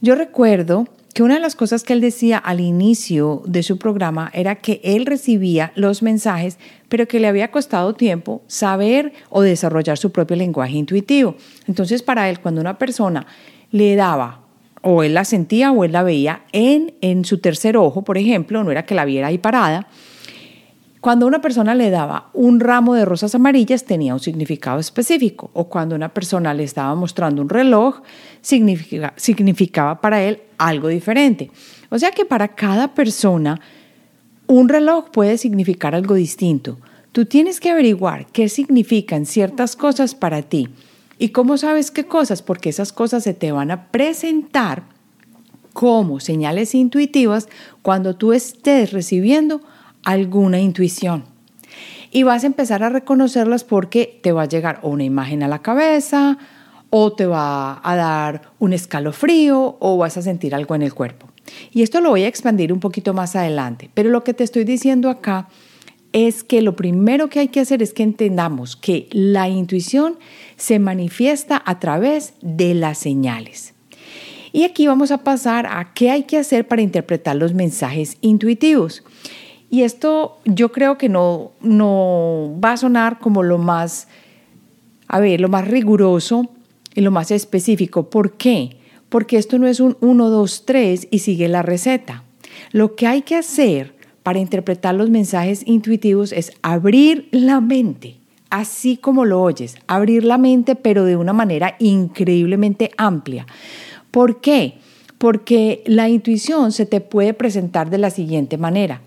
Yo 0.01 0.15
recuerdo 0.15 0.85
que 1.13 1.23
una 1.23 1.35
de 1.35 1.39
las 1.39 1.55
cosas 1.55 1.83
que 1.83 1.93
él 1.93 2.01
decía 2.01 2.37
al 2.37 2.59
inicio 2.59 3.41
de 3.45 3.63
su 3.63 3.77
programa 3.77 4.29
era 4.33 4.55
que 4.55 4.79
él 4.83 5.05
recibía 5.05 5.71
los 5.75 6.03
mensajes, 6.03 6.59
pero 6.87 7.07
que 7.07 7.19
le 7.19 7.27
había 7.27 7.51
costado 7.51 7.93
tiempo 7.95 8.41
saber 8.47 9.13
o 9.29 9.41
desarrollar 9.41 9.97
su 9.97 10.11
propio 10.11 10.35
lenguaje 10.35 10.77
intuitivo. 10.77 11.35
Entonces, 11.67 12.03
para 12.03 12.29
él, 12.29 12.39
cuando 12.39 12.61
una 12.61 12.77
persona 12.77 13.25
le 13.71 13.95
daba 13.95 14.41
o 14.81 15.03
él 15.03 15.13
la 15.13 15.25
sentía 15.25 15.71
o 15.71 15.83
él 15.83 15.91
la 15.91 16.03
veía 16.03 16.43
en, 16.51 16.93
en 17.01 17.25
su 17.25 17.39
tercer 17.39 17.75
ojo, 17.75 18.03
por 18.03 18.17
ejemplo, 18.17 18.63
no 18.63 18.71
era 18.71 18.85
que 18.85 18.95
la 18.95 19.05
viera 19.05 19.27
ahí 19.27 19.37
parada, 19.37 19.87
cuando 21.01 21.27
una 21.27 21.39
persona 21.39 21.75
le 21.75 21.89
daba 21.89 22.29
un 22.33 22.59
ramo 22.59 22.93
de 22.93 23.05
rosas 23.05 23.33
amarillas 23.33 23.85
tenía 23.85 24.13
un 24.13 24.19
significado 24.19 24.79
específico, 24.79 25.49
o 25.53 25.69
cuando 25.69 25.95
una 25.95 26.09
persona 26.09 26.53
le 26.53 26.63
estaba 26.63 26.93
mostrando 26.93 27.41
un 27.41 27.49
reloj, 27.49 28.01
significaba 28.41 30.01
para 30.01 30.21
él 30.21 30.41
algo 30.59 30.89
diferente. 30.89 31.49
O 31.89 31.97
sea 31.97 32.11
que 32.11 32.25
para 32.25 32.49
cada 32.49 32.93
persona 32.93 33.59
un 34.45 34.69
reloj 34.69 35.09
puede 35.09 35.37
significar 35.37 35.95
algo 35.95 36.13
distinto. 36.13 36.77
Tú 37.11 37.25
tienes 37.25 37.59
que 37.59 37.71
averiguar 37.71 38.27
qué 38.27 38.49
significan 38.49 39.25
ciertas 39.25 39.75
cosas 39.75 40.13
para 40.13 40.43
ti. 40.43 40.69
¿Y 41.17 41.29
cómo 41.29 41.57
sabes 41.57 41.91
qué 41.91 42.05
cosas? 42.05 42.41
Porque 42.41 42.69
esas 42.69 42.93
cosas 42.93 43.23
se 43.23 43.33
te 43.33 43.51
van 43.51 43.71
a 43.71 43.87
presentar 43.87 44.83
como 45.73 46.19
señales 46.19 46.75
intuitivas 46.75 47.47
cuando 47.81 48.15
tú 48.15 48.33
estés 48.33 48.91
recibiendo 48.91 49.61
alguna 50.03 50.59
intuición. 50.59 51.25
Y 52.11 52.23
vas 52.23 52.43
a 52.43 52.47
empezar 52.47 52.83
a 52.83 52.89
reconocerlas 52.89 53.63
porque 53.63 54.19
te 54.23 54.31
va 54.31 54.43
a 54.43 54.47
llegar 54.47 54.79
una 54.83 55.03
imagen 55.03 55.43
a 55.43 55.47
la 55.47 55.59
cabeza, 55.59 56.37
o 56.89 57.13
te 57.13 57.25
va 57.25 57.79
a 57.83 57.95
dar 57.95 58.51
un 58.59 58.73
escalofrío, 58.73 59.77
o 59.79 59.97
vas 59.97 60.17
a 60.17 60.21
sentir 60.21 60.55
algo 60.55 60.75
en 60.75 60.81
el 60.81 60.93
cuerpo. 60.93 61.27
Y 61.71 61.81
esto 61.81 62.01
lo 62.01 62.09
voy 62.09 62.23
a 62.23 62.27
expandir 62.27 62.73
un 62.73 62.79
poquito 62.79 63.13
más 63.13 63.35
adelante, 63.35 63.89
pero 63.93 64.09
lo 64.09 64.23
que 64.23 64.33
te 64.33 64.43
estoy 64.43 64.63
diciendo 64.63 65.09
acá 65.09 65.47
es 66.11 66.43
que 66.43 66.61
lo 66.61 66.75
primero 66.75 67.29
que 67.29 67.39
hay 67.39 67.47
que 67.49 67.59
hacer 67.59 67.83
es 67.83 67.93
que 67.93 68.03
entendamos 68.03 68.75
que 68.75 69.07
la 69.11 69.47
intuición 69.47 70.17
se 70.57 70.79
manifiesta 70.79 71.61
a 71.63 71.79
través 71.79 72.33
de 72.41 72.73
las 72.73 72.97
señales. 72.97 73.73
Y 74.51 74.63
aquí 74.63 74.87
vamos 74.87 75.11
a 75.11 75.19
pasar 75.19 75.67
a 75.67 75.93
qué 75.93 76.09
hay 76.09 76.23
que 76.23 76.37
hacer 76.37 76.67
para 76.67 76.81
interpretar 76.81 77.35
los 77.35 77.53
mensajes 77.53 78.17
intuitivos. 78.21 79.03
Y 79.69 79.83
esto 79.83 80.39
yo 80.45 80.71
creo 80.71 80.97
que 80.97 81.09
no, 81.09 81.51
no 81.61 82.55
va 82.63 82.71
a 82.71 82.77
sonar 82.77 83.19
como 83.19 83.43
lo 83.43 83.59
más, 83.59 84.07
a 85.07 85.19
ver, 85.19 85.39
lo 85.39 85.49
más 85.49 85.67
riguroso 85.67 86.49
y 86.99 87.01
lo 87.01 87.11
más 87.11 87.31
específico. 87.31 88.09
¿Por 88.09 88.37
qué? 88.37 88.77
Porque 89.09 89.37
esto 89.37 89.57
no 89.57 89.67
es 89.67 89.79
un 89.79 89.97
1, 90.01 90.29
2, 90.29 90.65
3 90.65 91.07
y 91.09 91.19
sigue 91.19 91.47
la 91.47 91.61
receta. 91.61 92.23
Lo 92.71 92.95
que 92.95 93.07
hay 93.07 93.23
que 93.23 93.35
hacer 93.35 93.95
para 94.23 94.39
interpretar 94.39 94.95
los 94.95 95.09
mensajes 95.09 95.63
intuitivos 95.65 96.31
es 96.31 96.51
abrir 96.61 97.27
la 97.31 97.61
mente, 97.61 98.17
así 98.49 98.97
como 98.97 99.25
lo 99.25 99.41
oyes, 99.41 99.75
abrir 99.87 100.23
la 100.23 100.37
mente 100.37 100.75
pero 100.75 101.05
de 101.05 101.15
una 101.15 101.33
manera 101.33 101.75
increíblemente 101.79 102.91
amplia. 102.97 103.47
¿Por 104.11 104.41
qué? 104.41 104.75
Porque 105.17 105.83
la 105.85 106.09
intuición 106.09 106.71
se 106.71 106.85
te 106.85 107.01
puede 107.01 107.33
presentar 107.33 107.89
de 107.89 107.97
la 107.97 108.09
siguiente 108.09 108.57
manera 108.57 109.01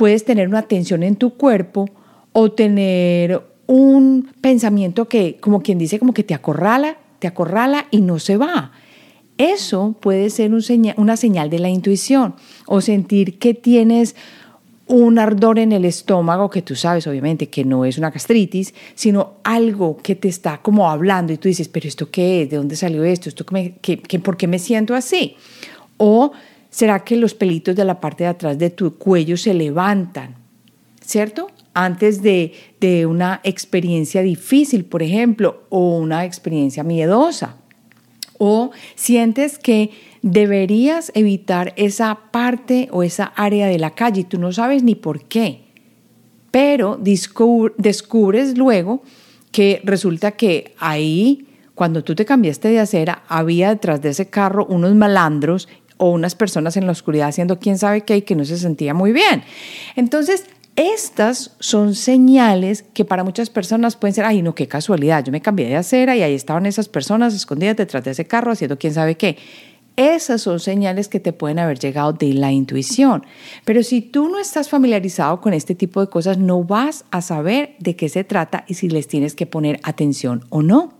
puedes 0.00 0.24
tener 0.24 0.48
una 0.48 0.62
tensión 0.62 1.02
en 1.02 1.14
tu 1.16 1.34
cuerpo 1.34 1.86
o 2.32 2.52
tener 2.52 3.42
un 3.66 4.32
pensamiento 4.40 5.08
que, 5.08 5.36
como 5.40 5.60
quien 5.60 5.76
dice, 5.76 5.98
como 5.98 6.14
que 6.14 6.24
te 6.24 6.32
acorrala, 6.32 6.96
te 7.20 7.28
acorrala 7.28 7.86
y 7.92 8.00
no 8.00 8.18
se 8.18 8.36
va. 8.36 8.72
Eso 9.38 9.94
puede 10.00 10.28
ser 10.30 10.50
una 10.96 11.16
señal 11.16 11.48
de 11.48 11.60
la 11.60 11.68
intuición 11.68 12.34
o 12.66 12.80
sentir 12.80 13.38
que 13.38 13.54
tienes 13.54 14.16
un 14.86 15.20
ardor 15.20 15.60
en 15.60 15.70
el 15.70 15.84
estómago 15.84 16.50
que 16.50 16.62
tú 16.62 16.74
sabes 16.74 17.06
obviamente 17.06 17.48
que 17.48 17.64
no 17.64 17.84
es 17.84 17.96
una 17.96 18.10
gastritis, 18.10 18.74
sino 18.96 19.34
algo 19.44 19.96
que 19.96 20.16
te 20.16 20.26
está 20.26 20.58
como 20.58 20.90
hablando 20.90 21.32
y 21.32 21.38
tú 21.38 21.46
dices, 21.46 21.68
pero 21.68 21.86
¿esto 21.86 22.10
qué 22.10 22.42
es? 22.42 22.50
¿De 22.50 22.56
dónde 22.56 22.74
salió 22.74 23.04
esto? 23.04 23.28
¿Esto 23.28 23.46
¿Por 23.46 24.36
qué 24.36 24.46
me 24.48 24.58
siento 24.58 24.96
así? 24.96 25.36
O 25.96 26.32
¿Será 26.70 27.02
que 27.02 27.16
los 27.16 27.34
pelitos 27.34 27.74
de 27.74 27.84
la 27.84 28.00
parte 28.00 28.22
de 28.22 28.30
atrás 28.30 28.56
de 28.56 28.70
tu 28.70 28.96
cuello 28.96 29.36
se 29.36 29.54
levantan? 29.54 30.36
¿cierto? 31.10 31.48
Antes 31.72 32.22
de, 32.22 32.52
de 32.80 33.06
una 33.06 33.40
experiencia 33.44 34.22
difícil, 34.22 34.84
por 34.84 35.02
ejemplo, 35.02 35.64
o 35.68 35.96
una 35.96 36.24
experiencia 36.24 36.82
miedosa. 36.82 37.56
O 38.38 38.70
sientes 38.94 39.58
que 39.58 39.90
deberías 40.22 41.12
evitar 41.14 41.72
esa 41.76 42.18
parte 42.30 42.88
o 42.90 43.02
esa 43.02 43.26
área 43.36 43.66
de 43.66 43.78
la 43.78 43.90
calle 43.90 44.22
y 44.22 44.24
tú 44.24 44.38
no 44.38 44.52
sabes 44.52 44.82
ni 44.82 44.94
por 44.94 45.24
qué. 45.24 45.64
Pero 46.50 46.98
descubres 46.98 48.58
luego 48.58 49.02
que 49.52 49.80
resulta 49.84 50.32
que 50.32 50.74
ahí, 50.78 51.46
cuando 51.74 52.02
tú 52.04 52.14
te 52.14 52.24
cambiaste 52.24 52.68
de 52.68 52.80
acera, 52.80 53.22
había 53.28 53.70
detrás 53.70 54.02
de 54.02 54.10
ese 54.10 54.28
carro 54.28 54.66
unos 54.66 54.94
malandros 54.94 55.68
o 55.96 56.10
unas 56.10 56.34
personas 56.34 56.76
en 56.76 56.86
la 56.86 56.92
oscuridad 56.92 57.28
haciendo 57.28 57.58
quién 57.58 57.78
sabe 57.78 58.02
qué 58.02 58.18
y 58.18 58.22
que 58.22 58.34
no 58.34 58.44
se 58.44 58.58
sentía 58.58 58.94
muy 58.94 59.12
bien. 59.12 59.42
Entonces, 59.96 60.46
estas 60.80 61.56
son 61.60 61.94
señales 61.94 62.82
que 62.82 63.04
para 63.04 63.22
muchas 63.22 63.50
personas 63.50 63.96
pueden 63.96 64.14
ser, 64.14 64.24
ay, 64.24 64.40
no, 64.40 64.54
qué 64.54 64.66
casualidad, 64.66 65.22
yo 65.24 65.30
me 65.30 65.42
cambié 65.42 65.68
de 65.68 65.76
acera 65.76 66.16
y 66.16 66.22
ahí 66.22 66.34
estaban 66.34 66.64
esas 66.64 66.88
personas 66.88 67.34
escondidas 67.34 67.76
detrás 67.76 68.02
de 68.04 68.12
ese 68.12 68.24
carro 68.24 68.52
haciendo 68.52 68.78
quién 68.78 68.94
sabe 68.94 69.16
qué. 69.16 69.36
Esas 69.96 70.40
son 70.40 70.60
señales 70.60 71.08
que 71.08 71.20
te 71.20 71.34
pueden 71.34 71.58
haber 71.58 71.78
llegado 71.78 72.14
de 72.14 72.32
la 72.32 72.52
intuición. 72.52 73.26
Pero 73.66 73.82
si 73.82 74.00
tú 74.00 74.28
no 74.28 74.38
estás 74.38 74.70
familiarizado 74.70 75.40
con 75.42 75.52
este 75.52 75.74
tipo 75.74 76.00
de 76.00 76.06
cosas, 76.06 76.38
no 76.38 76.64
vas 76.64 77.04
a 77.10 77.20
saber 77.20 77.74
de 77.80 77.96
qué 77.96 78.08
se 78.08 78.24
trata 78.24 78.64
y 78.66 78.74
si 78.74 78.88
les 78.88 79.08
tienes 79.08 79.34
que 79.34 79.46
poner 79.46 79.78
atención 79.82 80.44
o 80.48 80.62
no. 80.62 80.94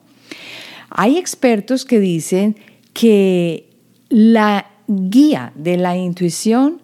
Hay 0.90 1.16
expertos 1.16 1.86
que 1.86 2.00
dicen 2.00 2.56
que 2.92 3.70
la 4.10 4.66
guía 4.86 5.52
de 5.54 5.76
la 5.76 5.96
intuición 5.96 6.82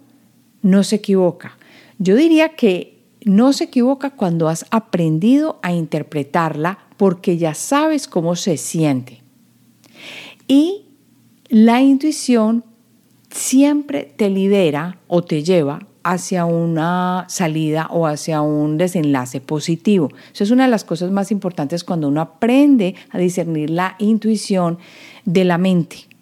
no 0.63 0.85
se 0.85 0.97
equivoca. 0.97 1.56
Yo 1.99 2.17
diría 2.17 2.51
que 2.51 2.97
no 3.25 3.53
se 3.53 3.65
equivoca 3.65 4.11
cuando 4.11 4.49
has 4.49 4.67
aprendido 4.71 5.59
a 5.63 5.73
interpretarla 5.73 6.79
porque 6.97 7.39
ya 7.39 7.55
sabes 7.55 8.07
cómo 8.07 8.37
se 8.37 8.57
siente. 8.57 9.23
Y 10.47 10.87
la 11.49 11.83
intuición 11.83 12.65
siempre 13.31 14.13
te 14.17 14.31
lidera 14.31 14.99
o 15.09 15.23
te 15.23 15.43
lleva 15.43 15.87
hacia 16.05 16.45
una 16.45 17.25
salida 17.29 17.89
o 17.91 18.07
hacia 18.07 18.41
un 18.41 18.79
desenlace 18.79 19.41
positivo. 19.41 20.09
Eso 20.33 20.45
es 20.45 20.53
una 20.53 20.65
de 20.65 20.71
las 20.71 20.85
cosas 20.85 21.11
más 21.11 21.33
importantes 21.33 21.83
cuando 21.83 22.07
uno 22.07 22.21
aprende 22.21 22.95
a 23.11 23.19
discernir 23.19 23.71
la 23.71 23.97
intuición 23.99 24.79
de 25.25 25.45
la 25.45 25.59
mente. 25.59 26.16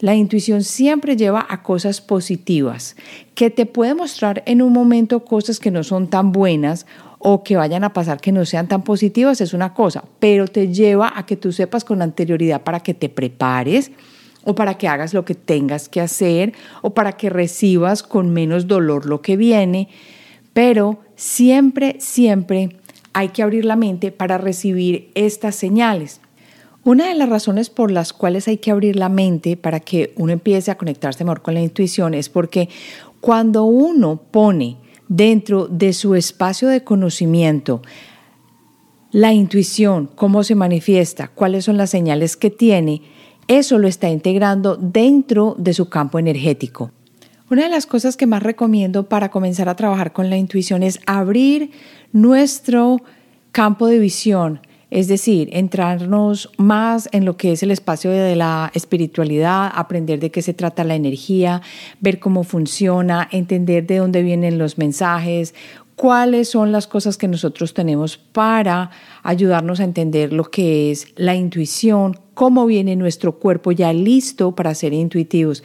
La 0.00 0.14
intuición 0.14 0.62
siempre 0.62 1.16
lleva 1.16 1.44
a 1.48 1.62
cosas 1.64 2.00
positivas, 2.00 2.94
que 3.34 3.50
te 3.50 3.66
puede 3.66 3.94
mostrar 3.94 4.44
en 4.46 4.62
un 4.62 4.72
momento 4.72 5.24
cosas 5.24 5.58
que 5.58 5.72
no 5.72 5.82
son 5.82 6.08
tan 6.08 6.30
buenas 6.30 6.86
o 7.18 7.42
que 7.42 7.56
vayan 7.56 7.82
a 7.82 7.92
pasar 7.92 8.20
que 8.20 8.30
no 8.30 8.44
sean 8.44 8.68
tan 8.68 8.82
positivas, 8.82 9.40
es 9.40 9.54
una 9.54 9.74
cosa, 9.74 10.04
pero 10.20 10.46
te 10.46 10.72
lleva 10.72 11.12
a 11.16 11.26
que 11.26 11.36
tú 11.36 11.50
sepas 11.50 11.84
con 11.84 12.00
anterioridad 12.00 12.62
para 12.62 12.80
que 12.80 12.94
te 12.94 13.08
prepares 13.08 13.90
o 14.44 14.54
para 14.54 14.78
que 14.78 14.86
hagas 14.86 15.14
lo 15.14 15.24
que 15.24 15.34
tengas 15.34 15.88
que 15.88 16.00
hacer 16.00 16.52
o 16.80 16.94
para 16.94 17.12
que 17.12 17.28
recibas 17.28 18.04
con 18.04 18.32
menos 18.32 18.68
dolor 18.68 19.04
lo 19.04 19.20
que 19.20 19.36
viene, 19.36 19.88
pero 20.52 21.00
siempre, 21.16 21.96
siempre 21.98 22.76
hay 23.12 23.30
que 23.30 23.42
abrir 23.42 23.64
la 23.64 23.74
mente 23.74 24.12
para 24.12 24.38
recibir 24.38 25.10
estas 25.16 25.56
señales. 25.56 26.20
Una 26.88 27.08
de 27.08 27.14
las 27.14 27.28
razones 27.28 27.68
por 27.68 27.90
las 27.90 28.14
cuales 28.14 28.48
hay 28.48 28.56
que 28.56 28.70
abrir 28.70 28.96
la 28.96 29.10
mente 29.10 29.58
para 29.58 29.78
que 29.78 30.14
uno 30.16 30.32
empiece 30.32 30.70
a 30.70 30.78
conectarse 30.78 31.22
mejor 31.22 31.42
con 31.42 31.52
la 31.52 31.60
intuición 31.60 32.14
es 32.14 32.30
porque 32.30 32.70
cuando 33.20 33.64
uno 33.64 34.22
pone 34.30 34.78
dentro 35.06 35.68
de 35.68 35.92
su 35.92 36.14
espacio 36.14 36.66
de 36.66 36.84
conocimiento 36.84 37.82
la 39.10 39.34
intuición, 39.34 40.08
cómo 40.14 40.42
se 40.44 40.54
manifiesta, 40.54 41.28
cuáles 41.28 41.66
son 41.66 41.76
las 41.76 41.90
señales 41.90 42.38
que 42.38 42.48
tiene, 42.48 43.02
eso 43.48 43.78
lo 43.78 43.86
está 43.86 44.08
integrando 44.08 44.76
dentro 44.76 45.56
de 45.58 45.74
su 45.74 45.90
campo 45.90 46.18
energético. 46.18 46.90
Una 47.50 47.64
de 47.64 47.68
las 47.68 47.84
cosas 47.84 48.16
que 48.16 48.26
más 48.26 48.42
recomiendo 48.42 49.10
para 49.10 49.30
comenzar 49.30 49.68
a 49.68 49.76
trabajar 49.76 50.14
con 50.14 50.30
la 50.30 50.38
intuición 50.38 50.82
es 50.82 51.00
abrir 51.04 51.70
nuestro 52.12 53.02
campo 53.52 53.88
de 53.88 53.98
visión, 53.98 54.62
es 54.90 55.06
decir, 55.06 55.50
entrarnos 55.52 56.50
más 56.56 57.08
en 57.12 57.24
lo 57.24 57.36
que 57.36 57.52
es 57.52 57.62
el 57.62 57.70
espacio 57.70 58.10
de 58.10 58.36
la 58.36 58.70
espiritualidad, 58.74 59.70
aprender 59.74 60.18
de 60.18 60.30
qué 60.30 60.40
se 60.40 60.54
trata 60.54 60.84
la 60.84 60.94
energía, 60.94 61.60
ver 62.00 62.18
cómo 62.18 62.42
funciona, 62.42 63.28
entender 63.30 63.86
de 63.86 63.98
dónde 63.98 64.22
vienen 64.22 64.56
los 64.56 64.78
mensajes, 64.78 65.54
cuáles 65.94 66.48
son 66.48 66.72
las 66.72 66.86
cosas 66.86 67.18
que 67.18 67.28
nosotros 67.28 67.74
tenemos 67.74 68.16
para 68.16 68.90
ayudarnos 69.22 69.80
a 69.80 69.84
entender 69.84 70.32
lo 70.32 70.44
que 70.44 70.90
es 70.90 71.08
la 71.16 71.34
intuición, 71.34 72.18
cómo 72.34 72.66
viene 72.66 72.96
nuestro 72.96 73.38
cuerpo 73.38 73.72
ya 73.72 73.92
listo 73.92 74.54
para 74.54 74.74
ser 74.74 74.94
intuitivos. 74.94 75.62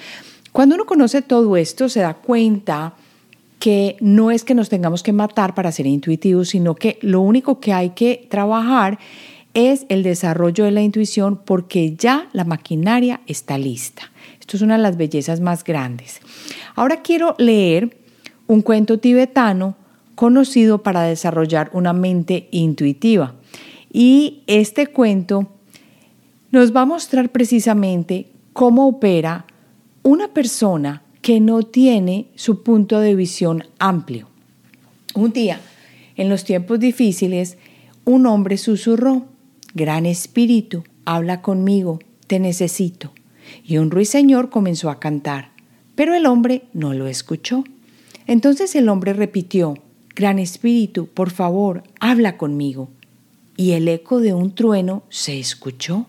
Cuando 0.51 0.75
uno 0.75 0.85
conoce 0.85 1.21
todo 1.21 1.55
esto, 1.55 1.87
se 1.87 2.01
da 2.01 2.15
cuenta 2.15 2.95
que 3.63 3.95
no 4.01 4.29
es 4.29 4.43
que 4.43 4.55
nos 4.55 4.67
tengamos 4.67 5.03
que 5.03 5.13
matar 5.13 5.55
para 5.55 5.71
ser 5.71 5.87
intuitivos, 5.87 6.49
sino 6.49 6.75
que 6.75 6.99
lo 7.01 7.21
único 7.21 7.61
que 7.61 7.71
hay 7.71 7.91
que 7.91 8.27
trabajar 8.29 8.99
es 9.53 9.85
el 9.87 10.03
desarrollo 10.03 10.65
de 10.65 10.71
la 10.71 10.81
intuición 10.81 11.39
porque 11.45 11.95
ya 11.95 12.27
la 12.33 12.43
maquinaria 12.43 13.21
está 13.25 13.57
lista. 13.57 14.11
Esto 14.37 14.57
es 14.57 14.63
una 14.63 14.75
de 14.75 14.83
las 14.83 14.97
bellezas 14.97 15.39
más 15.39 15.63
grandes. 15.63 16.19
Ahora 16.75 17.01
quiero 17.03 17.35
leer 17.37 17.95
un 18.47 18.63
cuento 18.63 18.99
tibetano 18.99 19.77
conocido 20.15 20.83
para 20.83 21.03
desarrollar 21.03 21.69
una 21.71 21.93
mente 21.93 22.49
intuitiva. 22.51 23.35
Y 23.93 24.43
este 24.45 24.87
cuento 24.87 25.47
nos 26.51 26.75
va 26.75 26.81
a 26.81 26.85
mostrar 26.85 27.29
precisamente 27.29 28.27
cómo 28.51 28.89
opera 28.89 29.45
una 30.03 30.33
persona 30.33 31.02
que 31.23 31.39
no 31.39 31.63
tiene 31.63 32.27
su 32.35 32.61
punto 32.63 32.99
de 32.99 33.15
visión 33.15 33.63
amplio. 33.79 34.27
Un 35.15 35.31
día, 35.31 35.59
en 36.15 36.29
los 36.29 36.43
tiempos 36.43 36.79
difíciles, 36.79 37.57
un 38.05 38.27
hombre 38.27 38.57
susurró, 38.57 39.25
Gran 39.73 40.05
Espíritu, 40.05 40.83
habla 41.05 41.41
conmigo, 41.41 41.99
te 42.27 42.39
necesito. 42.39 43.13
Y 43.63 43.77
un 43.77 43.89
ruiseñor 43.89 44.49
comenzó 44.49 44.89
a 44.89 44.99
cantar, 44.99 45.53
pero 45.95 46.13
el 46.13 46.25
hombre 46.25 46.65
no 46.73 46.93
lo 46.93 47.07
escuchó. 47.07 47.63
Entonces 48.27 48.75
el 48.75 48.89
hombre 48.89 49.13
repitió, 49.13 49.75
Gran 50.15 50.39
Espíritu, 50.39 51.07
por 51.07 51.31
favor, 51.31 51.83
habla 52.01 52.37
conmigo. 52.37 52.89
Y 53.55 53.71
el 53.71 53.87
eco 53.87 54.19
de 54.19 54.33
un 54.33 54.53
trueno 54.53 55.03
se 55.09 55.39
escuchó 55.39 56.05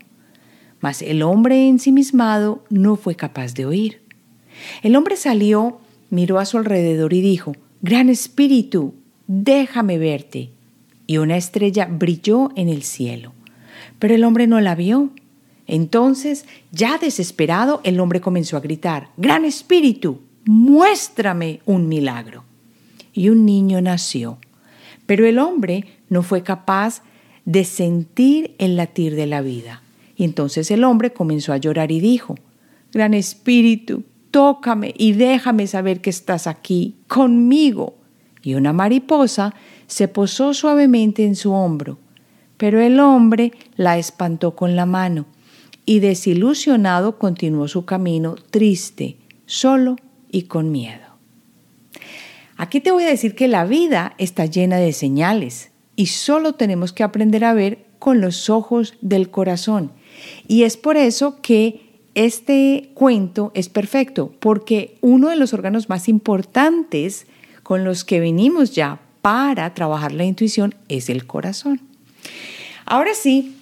mas 0.85 1.01
el 1.01 1.23
hombre 1.23 1.67
ensimismado 1.67 2.63
no 2.69 2.97
fue 2.97 3.15
capaz 3.15 3.55
de 3.55 3.65
oír. 3.65 4.03
El 4.83 4.97
hombre 4.97 5.17
salió, 5.17 5.79
miró 6.11 6.39
a 6.39 6.45
su 6.45 6.59
alrededor 6.59 7.13
y 7.13 7.21
dijo, 7.21 7.55
Gran 7.83 8.09
Espíritu, 8.09 8.95
déjame 9.27 9.99
verte. 9.99 10.51
Y 11.07 11.19
una 11.19 11.37
estrella 11.37 11.87
brilló 11.87 12.51
en 12.57 12.69
el 12.69 12.83
cielo. 12.83 13.33
Pero 13.99 14.15
el 14.15 14.25
hombre 14.25 14.47
no 14.47 14.61
la 14.61 14.75
vio. 14.75 15.11
Entonces, 15.67 16.47
ya 16.73 16.99
desesperado, 16.99 17.81
el 17.85 18.01
hombre 18.01 18.21
comenzó 18.21 18.57
a 18.57 18.61
gritar, 18.61 19.09
Gran 19.17 19.45
Espíritu, 19.45 20.21
muéstrame 20.45 21.61
un 21.67 21.89
milagro. 21.89 22.45
Y 23.13 23.29
un 23.29 23.45
niño 23.45 23.81
nació. 23.81 24.39
Pero 25.07 25.27
el 25.27 25.39
hombre 25.39 25.85
no 26.09 26.23
fue 26.23 26.43
capaz 26.43 27.03
de 27.45 27.65
sentir 27.65 28.55
el 28.59 28.77
latir 28.77 29.15
de 29.15 29.27
la 29.27 29.43
vida. 29.43 29.83
Y 30.17 30.25
entonces 30.25 30.71
el 30.71 30.85
hombre 30.85 31.13
comenzó 31.13 31.53
a 31.53 31.59
llorar 31.59 31.93
y 31.93 32.01
dijo, 32.01 32.37
Gran 32.93 33.15
Espíritu, 33.15 34.05
tócame 34.35 34.93
y 34.99 35.13
déjame 35.13 35.69
saber 35.69 36.01
que 36.01 36.11
estás 36.11 36.49
aquí, 36.49 36.97
conmigo. 37.07 37.95
Y 38.43 38.55
una 38.55 38.73
mariposa 38.73 39.55
se 39.87 40.09
posó 40.09 40.55
suavemente 40.55 41.25
en 41.25 41.37
su 41.37 41.53
hombro, 41.53 41.99
pero 42.57 42.81
el 42.81 42.99
hombre 42.99 43.53
la 43.77 43.97
espantó 43.97 44.57
con 44.57 44.75
la 44.75 44.87
mano 44.87 45.27
y 45.87 46.01
desilusionado 46.01 47.17
continuó 47.17 47.69
su 47.69 47.85
camino 47.85 48.35
triste, 48.51 49.19
solo 49.47 49.95
y 50.33 50.43
con 50.43 50.73
miedo. 50.73 51.07
Aquí 52.57 52.81
te 52.81 52.91
voy 52.91 53.05
a 53.05 53.11
decir 53.11 53.37
que 53.37 53.47
la 53.47 53.65
vida 53.65 54.15
está 54.19 54.47
llena 54.47 54.79
de 54.79 54.93
señales 54.93 55.71
y 55.95 56.07
solo 56.07 56.55
tenemos 56.55 56.93
que 56.93 57.05
aprender 57.05 57.45
a 57.45 57.55
ver 57.55 57.87
con 58.01 58.21
los 58.21 58.51
ojos 58.51 58.95
del 59.01 59.31
corazón 59.31 59.93
y 60.49 60.65
es 60.65 60.77
por 60.77 60.97
eso 60.97 61.41
que 61.41 61.94
este 62.15 62.91
cuento 62.95 63.51
es 63.55 63.69
perfecto, 63.69 64.33
porque 64.41 64.97
uno 65.01 65.29
de 65.29 65.37
los 65.37 65.53
órganos 65.53 65.89
más 65.89 66.09
importantes 66.09 67.27
con 67.63 67.85
los 67.85 68.05
que 68.05 68.21
venimos 68.21 68.75
ya 68.75 69.01
para 69.23 69.73
trabajar 69.75 70.13
la 70.13 70.25
intuición 70.25 70.75
es 70.89 71.09
el 71.09 71.27
corazón. 71.27 71.81
Ahora 72.87 73.15
sí, 73.15 73.57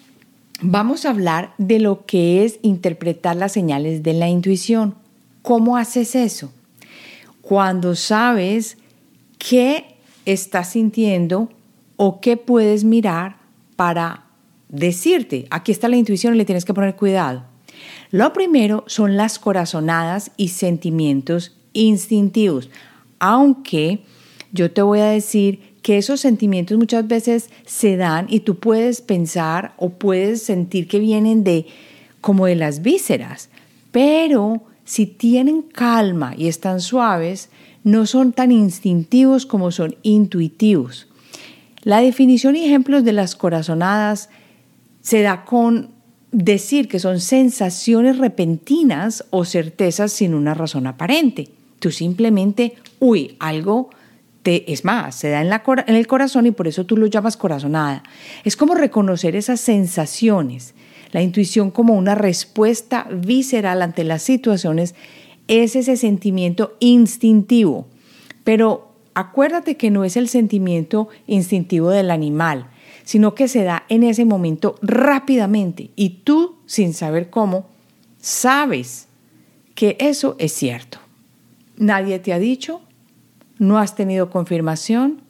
vamos 0.61 1.07
a 1.07 1.11
hablar 1.11 1.55
de 1.57 1.79
lo 1.79 2.05
que 2.05 2.45
es 2.45 2.59
interpretar 2.63 3.37
las 3.37 3.53
señales 3.53 4.03
de 4.03 4.13
la 4.13 4.29
intuición. 4.29 4.97
¿Cómo 5.43 5.77
haces 5.77 6.15
eso? 6.15 6.53
Cuando 7.41 7.95
sabes 7.95 8.77
qué 9.39 9.97
estás 10.27 10.71
sintiendo 10.71 11.49
o 11.97 12.21
qué 12.21 12.37
puedes 12.37 12.85
mirar 12.85 13.37
para 13.77 14.25
decirte, 14.69 15.47
aquí 15.51 15.73
está 15.73 15.89
la 15.89 15.97
intuición 15.97 16.35
y 16.35 16.39
le 16.39 16.45
tienes 16.45 16.65
que 16.65 16.75
poner 16.75 16.97
cuidado. 16.97 17.52
Lo 18.13 18.35
primero 18.35 18.85
son 18.89 19.17
las 19.17 19.39
corazonadas 19.39 20.33
y 20.37 20.49
sentimientos 20.49 21.57
instintivos, 21.73 22.69
aunque 23.19 24.01
yo 24.53 24.71
te 24.71 24.83
voy 24.83 25.01
a 25.01 25.07
decir 25.07 25.79
que 25.81 25.97
esos 25.97 26.21
sentimientos 26.21 26.77
muchas 26.77 27.09
veces 27.09 27.49
se 27.65 27.97
dan 27.97 28.27
y 28.29 28.41
tú 28.41 28.59
puedes 28.59 29.01
pensar 29.01 29.73
o 29.79 29.89
puedes 29.89 30.43
sentir 30.43 30.89
que 30.89 30.99
vienen 30.99 31.43
de 31.43 31.67
como 32.21 32.45
de 32.45 32.55
las 32.55 32.83
vísceras, 32.83 33.49
pero 33.93 34.63
si 34.85 35.07
tienen 35.07 35.63
calma 35.63 36.35
y 36.37 36.49
están 36.49 36.83
suaves, 36.83 37.49
no 37.83 38.05
son 38.05 38.35
tan 38.35 38.53
instintivos 38.53 39.47
como 39.47 39.71
son 39.71 39.97
intuitivos. 40.03 41.09
La 41.83 42.03
definición 42.03 42.57
y 42.57 42.67
ejemplos 42.67 43.05
de 43.05 43.15
las 43.15 43.37
corazonadas 43.37 44.29
se 45.01 45.23
da 45.23 45.47
con 45.47 45.92
decir 46.33 46.89
que 46.89 46.99
son 46.99 47.21
sensaciones 47.21 48.19
repentinas 48.19 49.25
o 49.31 49.45
certezas 49.45 50.13
sin 50.13 50.35
una 50.35 50.55
razón 50.55 50.87
aparente. 50.87 51.51
Tú 51.79 51.91
simplemente, 51.91 52.75
uy, 52.99 53.37
algo 53.39 53.91
te, 54.43 54.73
es 54.73 54.85
más, 54.85 55.15
se 55.15 55.29
da 55.29 55.41
en, 55.41 55.51
la, 55.51 55.63
en 55.87 55.95
el 55.95 56.07
corazón 56.07 56.47
y 56.47 56.51
por 56.51 56.67
eso 56.67 56.85
tú 56.85 56.97
lo 56.97 57.07
llamas 57.07 57.37
corazonada. 57.37 58.03
Es 58.45 58.57
como 58.57 58.75
reconocer 58.75 59.37
esas 59.37 59.61
sensaciones. 59.61 60.75
La 61.13 61.23
intuición 61.23 61.71
como 61.71 61.95
una 61.95 62.15
respuesta 62.15 63.07
visceral 63.11 63.83
ante 63.83 64.03
las 64.03 64.23
situaciones 64.23 64.95
es 65.47 65.77
ese 65.77 65.97
sentimiento 65.97 66.77
instintivo. 66.81 67.87
Pero 68.43 68.93
acuérdate 69.15 69.77
que 69.77 69.91
no 69.91 70.05
es 70.05 70.17
el 70.17 70.29
sentimiento 70.29 71.09
instintivo 71.27 71.91
del 71.91 72.11
animal, 72.11 72.67
sino 73.05 73.35
que 73.35 73.49
se 73.49 73.65
da 73.65 73.85
en 73.89 74.03
ese 74.03 74.25
momento 74.25 74.77
rápidamente 74.83 75.91
y 75.97 76.11
tú, 76.25 76.57
sin 76.67 76.95
saber 76.95 77.31
cómo, 77.31 77.67
sabes 78.21 79.09
que 79.75 79.97
eso 79.99 80.37
es 80.39 80.53
cierto. 80.53 80.99
Nadie 81.77 82.19
te 82.19 82.33
ha 82.33 82.39
dicho, 82.39 82.81
no 83.59 83.79
has 83.79 83.95
tenido 83.95 84.31
confirmación, 84.31 85.23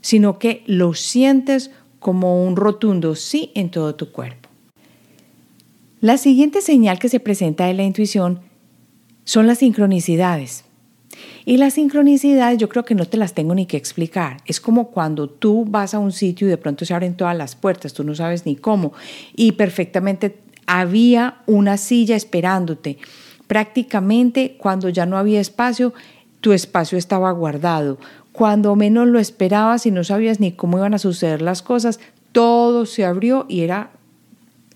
sino 0.00 0.38
que 0.38 0.64
lo 0.66 0.94
sientes 0.94 1.70
como 1.98 2.44
un 2.44 2.56
rotundo 2.56 3.14
sí 3.14 3.52
en 3.54 3.70
todo 3.70 3.94
tu 3.94 4.10
cuerpo. 4.10 4.48
La 6.00 6.18
siguiente 6.18 6.60
señal 6.60 6.98
que 6.98 7.08
se 7.08 7.20
presenta 7.20 7.70
en 7.70 7.76
la 7.76 7.84
intuición 7.84 8.40
son 9.24 9.46
las 9.46 9.58
sincronicidades. 9.58 10.64
Y 11.44 11.56
las 11.56 11.74
sincronicidades 11.74 12.58
yo 12.58 12.68
creo 12.68 12.84
que 12.84 12.94
no 12.94 13.06
te 13.06 13.16
las 13.16 13.34
tengo 13.34 13.54
ni 13.54 13.66
que 13.66 13.76
explicar. 13.76 14.38
Es 14.46 14.60
como 14.60 14.90
cuando 14.90 15.28
tú 15.28 15.64
vas 15.66 15.94
a 15.94 15.98
un 15.98 16.12
sitio 16.12 16.46
y 16.46 16.50
de 16.50 16.58
pronto 16.58 16.84
se 16.84 16.94
abren 16.94 17.16
todas 17.16 17.36
las 17.36 17.56
puertas, 17.56 17.92
tú 17.92 18.04
no 18.04 18.14
sabes 18.14 18.46
ni 18.46 18.56
cómo, 18.56 18.92
y 19.34 19.52
perfectamente 19.52 20.38
había 20.66 21.38
una 21.46 21.76
silla 21.76 22.16
esperándote. 22.16 22.98
Prácticamente 23.46 24.56
cuando 24.58 24.88
ya 24.88 25.06
no 25.06 25.18
había 25.18 25.40
espacio, 25.40 25.92
tu 26.40 26.52
espacio 26.52 26.96
estaba 26.98 27.30
guardado. 27.32 27.98
Cuando 28.32 28.74
menos 28.76 29.08
lo 29.08 29.18
esperabas 29.18 29.84
y 29.84 29.90
no 29.90 30.04
sabías 30.04 30.40
ni 30.40 30.52
cómo 30.52 30.78
iban 30.78 30.94
a 30.94 30.98
suceder 30.98 31.42
las 31.42 31.62
cosas, 31.62 32.00
todo 32.32 32.86
se 32.86 33.04
abrió 33.04 33.44
y 33.48 33.60
era 33.60 33.90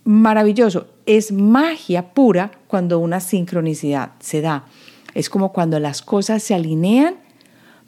maravilloso. 0.05 0.89
Es 1.07 1.33
magia 1.33 2.15
pura 2.15 2.53
cuando 2.67 2.99
una 2.99 3.21
sincronicidad 3.21 4.13
se 4.21 4.41
da. 4.41 4.65
Es 5.17 5.31
como 5.31 5.51
cuando 5.51 5.81
las 5.81 6.03
cosas 6.03 6.43
se 6.43 6.55
alinean 6.55 7.15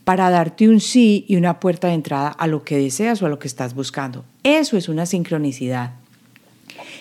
para 0.04 0.30
darte 0.30 0.66
un 0.66 0.80
sí 0.80 1.26
y 1.28 1.36
una 1.36 1.60
puerta 1.60 1.88
de 1.88 1.92
entrada 1.92 2.28
a 2.28 2.46
lo 2.46 2.64
que 2.64 2.78
deseas 2.78 3.20
o 3.20 3.26
a 3.26 3.28
lo 3.28 3.38
que 3.38 3.48
estás 3.48 3.74
buscando. 3.74 4.24
Eso 4.44 4.78
es 4.78 4.88
una 4.88 5.04
sincronicidad. 5.04 5.90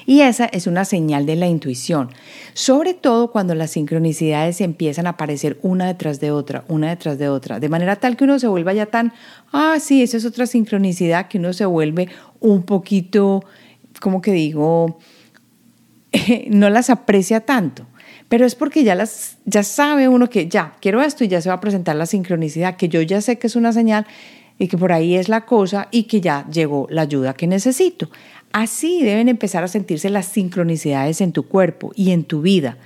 Y 0.06 0.20
esa 0.20 0.44
es 0.44 0.68
una 0.68 0.84
señal 0.84 1.26
de 1.26 1.38
la 1.38 1.48
intuición, 1.48 2.10
sobre 2.54 2.94
todo 2.94 3.32
cuando 3.32 3.56
las 3.56 3.72
sincronicidades 3.72 4.60
empiezan 4.60 5.08
a 5.08 5.12
aparecer 5.12 5.60
una 5.62 5.88
detrás 5.88 6.20
de 6.20 6.32
otra, 6.32 6.66
una 6.68 6.90
detrás 6.90 7.18
de 7.18 7.30
otra, 7.30 7.62
de 7.62 7.70
manera 7.70 7.96
tal 7.96 8.18
que 8.18 8.26
uno 8.26 8.38
se 8.38 8.48
vuelva 8.48 8.74
ya 8.74 8.88
tan, 8.88 9.14
ah, 9.54 9.78
sí, 9.80 10.04
esa 10.04 10.18
es 10.18 10.26
otra 10.26 10.46
sincronicidad, 10.46 11.30
que 11.30 11.38
uno 11.38 11.54
se 11.54 11.66
vuelve 11.66 12.10
un 12.42 12.64
poquito, 12.64 13.46
como 14.02 14.22
que 14.22 14.34
digo, 14.34 15.00
no 16.50 16.70
las 16.70 16.90
aprecia 16.90 17.40
tanto 17.40 17.86
pero 18.30 18.46
es 18.46 18.56
porque 18.56 18.84
ya, 18.84 18.96
las, 18.96 19.38
ya 19.46 19.64
sabe 19.64 20.08
uno 20.08 20.30
que 20.30 20.48
ya 20.48 20.76
quiero 20.82 21.02
esto 21.02 21.24
y 21.24 21.28
ya 21.28 21.42
se 21.42 21.50
va 21.50 21.56
a 21.56 21.62
presentar 21.62 21.96
la 21.96 22.06
sincronicidad, 22.06 22.76
que 22.76 22.90
yo 22.90 23.02
ya 23.02 23.22
sé 23.22 23.38
que 23.38 23.48
es 23.48 23.56
una 23.56 23.72
señal 23.72 24.06
y 24.60 24.68
que 24.68 24.78
por 24.78 24.92
ahí 24.92 25.16
es 25.16 25.30
la 25.30 25.46
cosa 25.46 25.88
y 25.92 26.04
que 26.04 26.20
ya 26.20 26.46
llegó 26.50 26.88
la 26.90 27.04
ayuda 27.04 27.34
que 27.34 27.48
necesito. 27.48 28.10
Así 28.52 29.04
deben 29.04 29.30
empezar 29.30 29.64
a 29.64 29.68
sentirse 29.68 30.10
las 30.10 30.26
sincronicidades 30.26 31.22
en 31.22 31.32
tu 31.32 31.44
cuerpo 31.48 31.92
y 31.96 32.12
en 32.12 32.24
tu 32.24 32.42
vida 32.42 32.78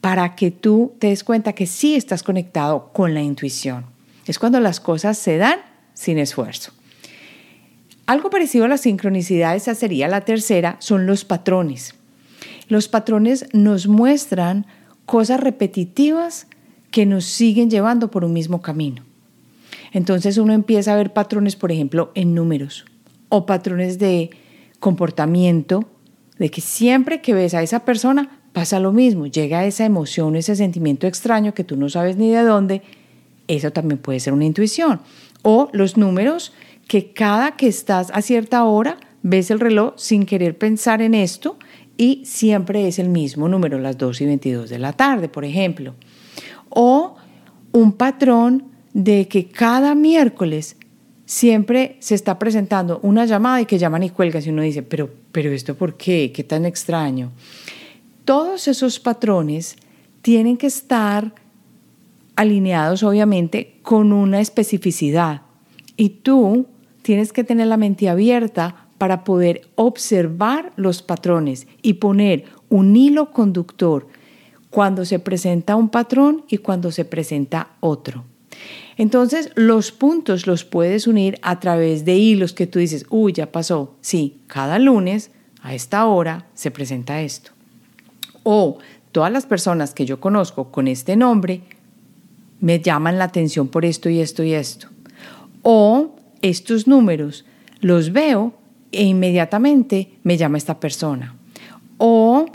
para 0.00 0.34
que 0.34 0.50
tú 0.50 0.94
te 0.98 1.08
des 1.08 1.22
cuenta 1.22 1.52
que 1.52 1.66
sí 1.66 1.94
estás 1.94 2.22
conectado 2.22 2.90
con 2.92 3.14
la 3.14 3.22
intuición. 3.22 3.86
Es 4.26 4.38
cuando 4.38 4.60
las 4.60 4.80
cosas 4.80 5.16
se 5.16 5.36
dan 5.36 5.60
sin 5.94 6.18
esfuerzo. 6.18 6.72
Algo 8.06 8.28
parecido 8.28 8.64
a 8.64 8.68
las 8.68 8.80
sincronicidades, 8.80 9.62
esa 9.62 9.74
sería 9.74 10.08
la 10.08 10.22
tercera, 10.22 10.76
son 10.80 11.06
los 11.06 11.24
patrones. 11.24 11.94
Los 12.68 12.88
patrones 12.88 13.46
nos 13.52 13.86
muestran 13.86 14.66
cosas 15.12 15.40
repetitivas 15.40 16.46
que 16.90 17.04
nos 17.04 17.26
siguen 17.26 17.68
llevando 17.68 18.10
por 18.10 18.24
un 18.24 18.32
mismo 18.32 18.62
camino. 18.62 19.02
Entonces 19.92 20.38
uno 20.38 20.54
empieza 20.54 20.94
a 20.94 20.96
ver 20.96 21.12
patrones, 21.12 21.54
por 21.54 21.70
ejemplo, 21.70 22.12
en 22.14 22.34
números 22.34 22.86
o 23.28 23.44
patrones 23.44 23.98
de 23.98 24.30
comportamiento, 24.80 25.84
de 26.38 26.50
que 26.50 26.62
siempre 26.62 27.20
que 27.20 27.34
ves 27.34 27.52
a 27.52 27.62
esa 27.62 27.84
persona 27.84 28.40
pasa 28.54 28.80
lo 28.80 28.90
mismo, 28.90 29.26
llega 29.26 29.66
esa 29.66 29.84
emoción, 29.84 30.34
ese 30.34 30.56
sentimiento 30.56 31.06
extraño 31.06 31.52
que 31.52 31.62
tú 31.62 31.76
no 31.76 31.90
sabes 31.90 32.16
ni 32.16 32.30
de 32.30 32.40
dónde, 32.40 32.80
eso 33.48 33.70
también 33.70 33.98
puede 33.98 34.18
ser 34.18 34.32
una 34.32 34.46
intuición. 34.46 35.02
O 35.42 35.68
los 35.74 35.98
números, 35.98 36.54
que 36.88 37.12
cada 37.12 37.56
que 37.56 37.68
estás 37.68 38.10
a 38.14 38.22
cierta 38.22 38.64
hora 38.64 38.96
ves 39.22 39.50
el 39.50 39.60
reloj 39.60 39.92
sin 39.96 40.24
querer 40.24 40.56
pensar 40.56 41.02
en 41.02 41.12
esto 41.12 41.58
y 41.96 42.22
siempre 42.24 42.88
es 42.88 42.98
el 42.98 43.08
mismo 43.08 43.48
número, 43.48 43.78
las 43.78 43.98
2 43.98 44.20
y 44.20 44.26
22 44.26 44.70
de 44.70 44.78
la 44.78 44.92
tarde, 44.92 45.28
por 45.28 45.44
ejemplo. 45.44 45.94
O 46.68 47.16
un 47.72 47.92
patrón 47.92 48.64
de 48.92 49.28
que 49.28 49.48
cada 49.48 49.94
miércoles 49.94 50.76
siempre 51.24 51.96
se 52.00 52.14
está 52.14 52.38
presentando 52.38 53.00
una 53.02 53.24
llamada 53.24 53.60
y 53.60 53.66
que 53.66 53.78
llaman 53.78 54.02
y 54.02 54.10
cuelgan 54.10 54.42
y 54.44 54.50
uno 54.50 54.62
dice, 54.62 54.82
pero, 54.82 55.10
pero 55.32 55.50
esto 55.50 55.74
por 55.74 55.96
qué, 55.96 56.32
qué 56.34 56.44
tan 56.44 56.66
extraño. 56.66 57.32
Todos 58.24 58.68
esos 58.68 59.00
patrones 59.00 59.76
tienen 60.20 60.56
que 60.56 60.66
estar 60.66 61.34
alineados 62.36 63.02
obviamente 63.02 63.78
con 63.82 64.12
una 64.12 64.40
especificidad 64.40 65.42
y 65.96 66.10
tú 66.10 66.66
tienes 67.02 67.32
que 67.32 67.44
tener 67.44 67.66
la 67.66 67.76
mente 67.76 68.08
abierta 68.08 68.81
para 69.02 69.24
poder 69.24 69.62
observar 69.74 70.72
los 70.76 71.02
patrones 71.02 71.66
y 71.82 71.94
poner 71.94 72.44
un 72.68 72.94
hilo 72.94 73.32
conductor 73.32 74.06
cuando 74.70 75.04
se 75.04 75.18
presenta 75.18 75.74
un 75.74 75.88
patrón 75.88 76.44
y 76.46 76.58
cuando 76.58 76.92
se 76.92 77.04
presenta 77.04 77.70
otro. 77.80 78.22
Entonces, 78.96 79.50
los 79.56 79.90
puntos 79.90 80.46
los 80.46 80.64
puedes 80.64 81.08
unir 81.08 81.40
a 81.42 81.58
través 81.58 82.04
de 82.04 82.14
hilos 82.14 82.52
que 82.52 82.68
tú 82.68 82.78
dices, 82.78 83.04
uy, 83.10 83.32
ya 83.32 83.50
pasó. 83.50 83.96
Sí, 84.02 84.38
cada 84.46 84.78
lunes 84.78 85.32
a 85.62 85.74
esta 85.74 86.06
hora 86.06 86.46
se 86.54 86.70
presenta 86.70 87.22
esto. 87.22 87.50
O 88.44 88.78
todas 89.10 89.32
las 89.32 89.46
personas 89.46 89.94
que 89.94 90.06
yo 90.06 90.20
conozco 90.20 90.70
con 90.70 90.86
este 90.86 91.16
nombre 91.16 91.62
me 92.60 92.78
llaman 92.78 93.18
la 93.18 93.24
atención 93.24 93.66
por 93.66 93.84
esto 93.84 94.08
y 94.08 94.20
esto 94.20 94.44
y 94.44 94.54
esto. 94.54 94.86
O 95.62 96.14
estos 96.40 96.86
números 96.86 97.44
los 97.80 98.12
veo 98.12 98.61
e 98.92 99.04
inmediatamente 99.04 100.12
me 100.22 100.36
llama 100.36 100.58
esta 100.58 100.78
persona. 100.78 101.34
O 101.98 102.46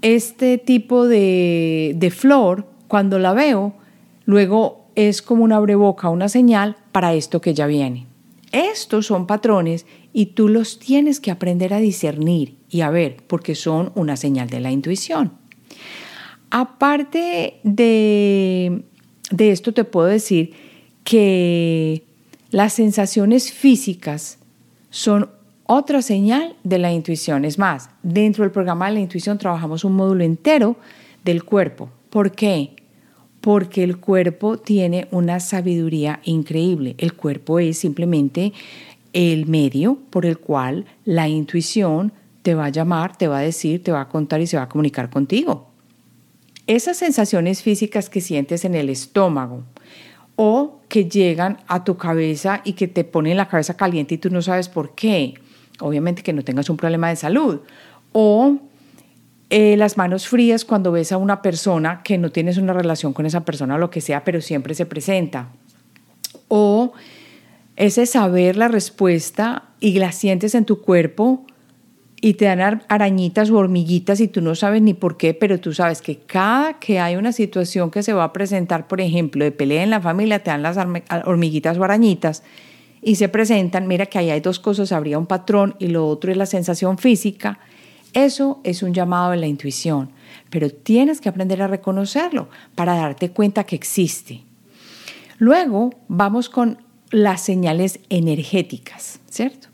este 0.00 0.58
tipo 0.58 1.06
de, 1.06 1.92
de 1.96 2.10
flor, 2.10 2.66
cuando 2.88 3.18
la 3.18 3.32
veo, 3.32 3.74
luego 4.24 4.86
es 4.94 5.22
como 5.22 5.44
una 5.44 5.56
abreboca, 5.56 6.08
una 6.08 6.28
señal 6.28 6.76
para 6.90 7.14
esto 7.14 7.40
que 7.40 7.54
ya 7.54 7.66
viene. 7.66 8.06
Estos 8.52 9.06
son 9.06 9.26
patrones 9.26 9.86
y 10.12 10.26
tú 10.26 10.48
los 10.48 10.78
tienes 10.78 11.20
que 11.20 11.30
aprender 11.30 11.72
a 11.72 11.78
discernir 11.78 12.56
y 12.68 12.82
a 12.82 12.90
ver 12.90 13.16
porque 13.26 13.54
son 13.54 13.92
una 13.94 14.16
señal 14.16 14.50
de 14.50 14.60
la 14.60 14.70
intuición. 14.70 15.32
Aparte 16.50 17.60
de, 17.62 18.82
de 19.30 19.50
esto 19.50 19.72
te 19.72 19.84
puedo 19.84 20.08
decir 20.08 20.52
que 21.02 22.04
las 22.50 22.74
sensaciones 22.74 23.52
físicas 23.52 24.38
son 24.90 25.30
otra 25.66 26.02
señal 26.02 26.56
de 26.64 26.78
la 26.78 26.92
intuición. 26.92 27.44
Es 27.44 27.58
más, 27.58 27.90
dentro 28.02 28.44
del 28.44 28.52
programa 28.52 28.86
de 28.86 28.94
la 28.94 29.00
intuición 29.00 29.38
trabajamos 29.38 29.84
un 29.84 29.94
módulo 29.94 30.24
entero 30.24 30.76
del 31.24 31.44
cuerpo. 31.44 31.88
¿Por 32.10 32.32
qué? 32.32 32.76
porque 33.42 33.82
el 33.82 33.98
cuerpo 33.98 34.56
tiene 34.56 35.08
una 35.10 35.40
sabiduría 35.40 36.20
increíble. 36.24 36.94
El 36.96 37.14
cuerpo 37.14 37.58
es 37.58 37.76
simplemente 37.76 38.52
el 39.12 39.46
medio 39.46 39.98
por 40.10 40.24
el 40.24 40.38
cual 40.38 40.86
la 41.04 41.28
intuición 41.28 42.12
te 42.42 42.54
va 42.54 42.66
a 42.66 42.70
llamar, 42.70 43.16
te 43.16 43.28
va 43.28 43.38
a 43.38 43.42
decir, 43.42 43.82
te 43.82 43.92
va 43.92 44.02
a 44.02 44.08
contar 44.08 44.40
y 44.40 44.46
se 44.46 44.56
va 44.56 44.62
a 44.62 44.68
comunicar 44.68 45.10
contigo. 45.10 45.68
Esas 46.68 46.96
sensaciones 46.96 47.62
físicas 47.62 48.08
que 48.08 48.20
sientes 48.20 48.64
en 48.64 48.76
el 48.76 48.88
estómago 48.88 49.64
o 50.36 50.80
que 50.88 51.06
llegan 51.06 51.58
a 51.66 51.82
tu 51.82 51.96
cabeza 51.96 52.62
y 52.64 52.74
que 52.74 52.86
te 52.86 53.02
ponen 53.02 53.36
la 53.36 53.48
cabeza 53.48 53.76
caliente 53.76 54.14
y 54.14 54.18
tú 54.18 54.30
no 54.30 54.40
sabes 54.40 54.68
por 54.68 54.94
qué, 54.94 55.34
obviamente 55.80 56.22
que 56.22 56.32
no 56.32 56.42
tengas 56.42 56.70
un 56.70 56.76
problema 56.76 57.08
de 57.08 57.16
salud, 57.16 57.60
o 58.12 58.58
eh, 59.50 59.76
las 59.76 59.96
manos 59.96 60.28
frías 60.28 60.64
cuando 60.64 60.92
ves 60.92 61.12
a 61.12 61.18
una 61.18 61.42
persona 61.42 62.02
que 62.02 62.16
no 62.16 62.30
tienes 62.30 62.56
una 62.56 62.72
relación 62.72 63.12
con 63.12 63.26
esa 63.26 63.44
persona 63.44 63.74
o 63.74 63.78
lo 63.78 63.90
que 63.90 64.00
sea, 64.00 64.24
pero 64.24 64.40
siempre 64.40 64.74
se 64.74 64.86
presenta. 64.86 65.48
O 66.48 66.92
ese 67.76 68.06
saber 68.06 68.56
la 68.56 68.68
respuesta 68.68 69.64
y 69.80 69.98
la 69.98 70.12
sientes 70.12 70.54
en 70.54 70.64
tu 70.64 70.80
cuerpo 70.80 71.44
y 72.24 72.34
te 72.34 72.44
dan 72.44 72.82
arañitas 72.88 73.50
o 73.50 73.56
hormiguitas 73.56 74.20
y 74.20 74.28
tú 74.28 74.40
no 74.40 74.54
sabes 74.54 74.80
ni 74.80 74.94
por 74.94 75.16
qué, 75.16 75.34
pero 75.34 75.58
tú 75.58 75.74
sabes 75.74 76.00
que 76.00 76.18
cada 76.18 76.78
que 76.78 77.00
hay 77.00 77.16
una 77.16 77.32
situación 77.32 77.90
que 77.90 78.02
se 78.02 78.12
va 78.12 78.24
a 78.24 78.32
presentar, 78.32 78.86
por 78.86 79.00
ejemplo, 79.00 79.44
de 79.44 79.50
pelea 79.50 79.82
en 79.82 79.90
la 79.90 80.00
familia, 80.00 80.38
te 80.38 80.50
dan 80.50 80.62
las 80.62 80.78
hormiguitas 81.24 81.76
o 81.76 81.84
arañitas 81.84 82.42
y 83.02 83.16
se 83.16 83.28
presentan, 83.28 83.88
mira 83.88 84.06
que 84.06 84.18
ahí 84.18 84.30
hay 84.30 84.40
dos 84.40 84.60
cosas, 84.60 84.92
habría 84.92 85.18
un 85.18 85.26
patrón 85.26 85.74
y 85.78 85.88
lo 85.88 86.06
otro 86.06 86.30
es 86.30 86.36
la 86.36 86.46
sensación 86.46 86.98
física 86.98 87.58
eso 88.12 88.60
es 88.62 88.82
un 88.82 88.92
llamado 88.92 89.30
de 89.30 89.38
la 89.38 89.46
intuición, 89.46 90.10
pero 90.50 90.68
tienes 90.68 91.20
que 91.20 91.30
aprender 91.30 91.62
a 91.62 91.66
reconocerlo 91.66 92.48
para 92.74 92.94
darte 92.94 93.30
cuenta 93.30 93.64
que 93.64 93.76
existe. 93.76 94.42
Luego 95.38 95.90
vamos 96.08 96.50
con 96.50 96.78
las 97.10 97.42
señales 97.42 98.00
energéticas, 98.10 99.20
¿cierto? 99.30 99.68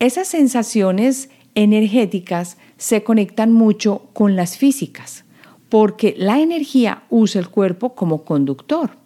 Esas 0.00 0.28
sensaciones 0.28 1.30
energéticas 1.54 2.56
se 2.76 3.04
conectan 3.04 3.52
mucho 3.52 4.08
con 4.12 4.34
las 4.34 4.56
físicas, 4.56 5.24
porque 5.68 6.14
la 6.18 6.40
energía 6.40 7.04
usa 7.10 7.40
el 7.40 7.48
cuerpo 7.48 7.94
como 7.94 8.24
conductor. 8.24 8.97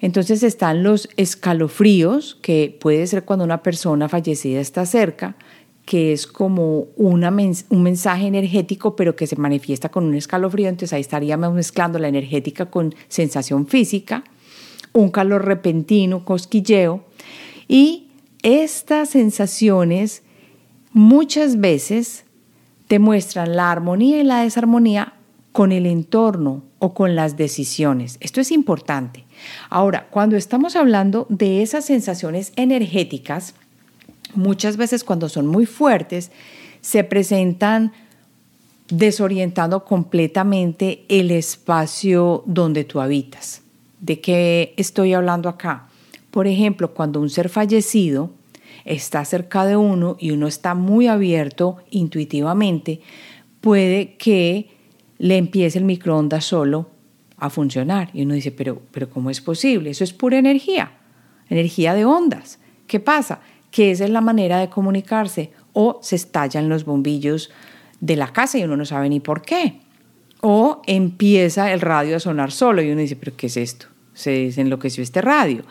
Entonces 0.00 0.42
están 0.42 0.82
los 0.82 1.08
escalofríos, 1.16 2.36
que 2.42 2.76
puede 2.80 3.06
ser 3.06 3.24
cuando 3.24 3.44
una 3.44 3.62
persona 3.62 4.08
fallecida 4.08 4.60
está 4.60 4.86
cerca, 4.86 5.36
que 5.84 6.12
es 6.12 6.26
como 6.26 6.88
un 6.96 7.20
mensaje 7.70 8.26
energético, 8.26 8.96
pero 8.96 9.14
que 9.14 9.26
se 9.26 9.36
manifiesta 9.36 9.88
con 9.88 10.04
un 10.04 10.14
escalofrío, 10.14 10.68
entonces 10.68 10.92
ahí 10.92 11.00
estaríamos 11.00 11.54
mezclando 11.54 11.98
la 11.98 12.08
energética 12.08 12.66
con 12.66 12.94
sensación 13.08 13.66
física, 13.66 14.24
un 14.92 15.10
calor 15.10 15.44
repentino, 15.44 16.24
cosquilleo, 16.24 17.04
y 17.68 18.08
estas 18.42 19.10
sensaciones 19.10 20.22
muchas 20.92 21.60
veces 21.60 22.24
te 22.88 22.98
muestran 22.98 23.54
la 23.54 23.70
armonía 23.70 24.18
y 24.18 24.24
la 24.24 24.42
desarmonía 24.42 25.14
con 25.52 25.72
el 25.72 25.86
entorno 25.86 26.64
o 26.78 26.94
con 26.94 27.14
las 27.14 27.36
decisiones. 27.36 28.16
Esto 28.20 28.40
es 28.40 28.50
importante. 28.50 29.25
Ahora, 29.70 30.06
cuando 30.10 30.36
estamos 30.36 30.76
hablando 30.76 31.26
de 31.28 31.62
esas 31.62 31.84
sensaciones 31.84 32.52
energéticas, 32.56 33.54
muchas 34.34 34.76
veces 34.76 35.04
cuando 35.04 35.28
son 35.28 35.46
muy 35.46 35.66
fuertes, 35.66 36.30
se 36.80 37.04
presentan 37.04 37.92
desorientando 38.88 39.84
completamente 39.84 41.04
el 41.08 41.30
espacio 41.30 42.42
donde 42.46 42.84
tú 42.84 43.00
habitas. 43.00 43.62
¿De 44.00 44.20
qué 44.20 44.74
estoy 44.76 45.12
hablando 45.14 45.48
acá? 45.48 45.88
Por 46.30 46.46
ejemplo, 46.46 46.94
cuando 46.94 47.20
un 47.20 47.30
ser 47.30 47.48
fallecido 47.48 48.30
está 48.84 49.24
cerca 49.24 49.64
de 49.64 49.76
uno 49.76 50.16
y 50.20 50.30
uno 50.30 50.46
está 50.46 50.74
muy 50.74 51.08
abierto 51.08 51.78
intuitivamente, 51.90 53.00
puede 53.60 54.16
que 54.16 54.70
le 55.18 55.38
empiece 55.38 55.78
el 55.78 55.84
microondas 55.84 56.44
solo 56.44 56.90
a 57.38 57.50
funcionar. 57.50 58.10
Y 58.12 58.22
uno 58.22 58.34
dice, 58.34 58.52
pero, 58.52 58.82
pero 58.90 59.10
¿cómo 59.10 59.30
es 59.30 59.40
posible? 59.40 59.90
Eso 59.90 60.04
es 60.04 60.12
pura 60.12 60.38
energía, 60.38 60.92
energía 61.48 61.94
de 61.94 62.04
ondas. 62.04 62.58
¿Qué 62.86 63.00
pasa? 63.00 63.40
que 63.76 63.90
esa 63.90 64.04
es 64.04 64.10
la 64.10 64.22
manera 64.22 64.58
de 64.58 64.70
comunicarse, 64.70 65.50
o 65.74 65.98
se 66.02 66.16
estallan 66.16 66.70
los 66.70 66.86
bombillos 66.86 67.50
de 68.00 68.16
la 68.16 68.32
casa 68.32 68.56
y 68.56 68.64
uno 68.64 68.74
no 68.74 68.86
sabe 68.86 69.10
ni 69.10 69.20
por 69.20 69.42
qué, 69.42 69.80
o 70.40 70.80
empieza 70.86 71.70
el 71.70 71.82
radio 71.82 72.16
a 72.16 72.20
sonar 72.20 72.52
solo 72.52 72.80
y 72.80 72.90
uno 72.90 73.02
dice, 73.02 73.16
pero 73.16 73.36
¿qué 73.36 73.48
es 73.48 73.58
esto? 73.58 73.88
Se 74.14 74.30
desenloqueció 74.30 75.02
este 75.02 75.20
radio. 75.20 75.62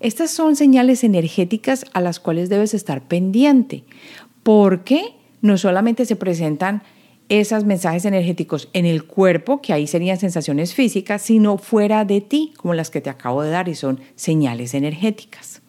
Estas 0.00 0.30
son 0.30 0.56
señales 0.56 1.04
energéticas 1.04 1.84
a 1.92 2.00
las 2.00 2.18
cuales 2.18 2.48
debes 2.48 2.72
estar 2.72 3.02
pendiente, 3.02 3.84
porque 4.42 5.16
no 5.42 5.58
solamente 5.58 6.06
se 6.06 6.16
presentan 6.16 6.82
esos 7.30 7.64
mensajes 7.64 8.04
energéticos 8.04 8.68
en 8.72 8.84
el 8.84 9.04
cuerpo, 9.04 9.62
que 9.62 9.72
ahí 9.72 9.86
serían 9.86 10.18
sensaciones 10.18 10.74
físicas, 10.74 11.22
sino 11.22 11.58
fuera 11.58 12.04
de 12.04 12.20
ti, 12.20 12.52
como 12.56 12.74
las 12.74 12.90
que 12.90 13.00
te 13.00 13.08
acabo 13.08 13.42
de 13.42 13.50
dar, 13.50 13.68
y 13.68 13.76
son 13.76 14.00
señales 14.16 14.74
energéticas. 14.74 15.62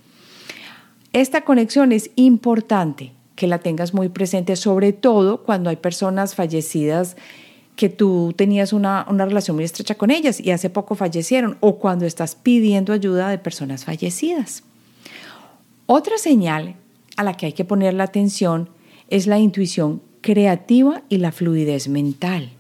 Esta 1.14 1.42
conexión 1.42 1.92
es 1.92 2.10
importante 2.16 3.12
que 3.36 3.46
la 3.46 3.60
tengas 3.60 3.94
muy 3.94 4.10
presente, 4.10 4.56
sobre 4.56 4.92
todo 4.92 5.44
cuando 5.44 5.70
hay 5.70 5.76
personas 5.76 6.34
fallecidas 6.34 7.16
que 7.76 7.90
tú 7.90 8.34
tenías 8.36 8.74
una, 8.74 9.04
relación 9.04 9.56
muy 9.56 9.64
estrecha 9.64 9.96
con 9.96 10.10
ellas 10.10 10.40
y 10.40 10.50
hace 10.50 10.72
poco 10.72 10.96
fallecieron, 10.96 11.58
o 11.60 11.78
cuando 11.78 12.08
estás 12.08 12.34
pidiendo 12.34 12.92
ayuda 12.92 13.30
de 13.30 13.38
personas 13.38 13.86
fallecidas. 13.86 14.64
Otra 15.86 16.18
señal 16.18 16.76
a 17.18 17.24
la 17.24 17.38
que 17.38 17.46
hay 17.46 17.54
que 17.54 17.66
poner 17.66 17.94
la 17.94 18.06
atención 18.06 18.70
es 19.10 19.28
la 19.28 19.38
intuición 19.38 20.02
creativa 20.22 21.04
y 21.10 21.18
la 21.18 21.32
fluidez 21.32 21.88
mental. 21.88 22.52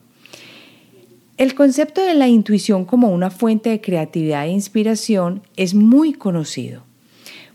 El 1.37 1.55
concepto 1.55 2.03
de 2.05 2.13
la 2.13 2.27
intuición 2.27 2.85
como 2.85 3.09
una 3.09 3.31
fuente 3.31 3.69
de 3.69 3.81
creatividad 3.81 4.45
e 4.45 4.51
inspiración 4.51 5.41
es 5.55 5.73
muy 5.73 6.13
conocido. 6.13 6.83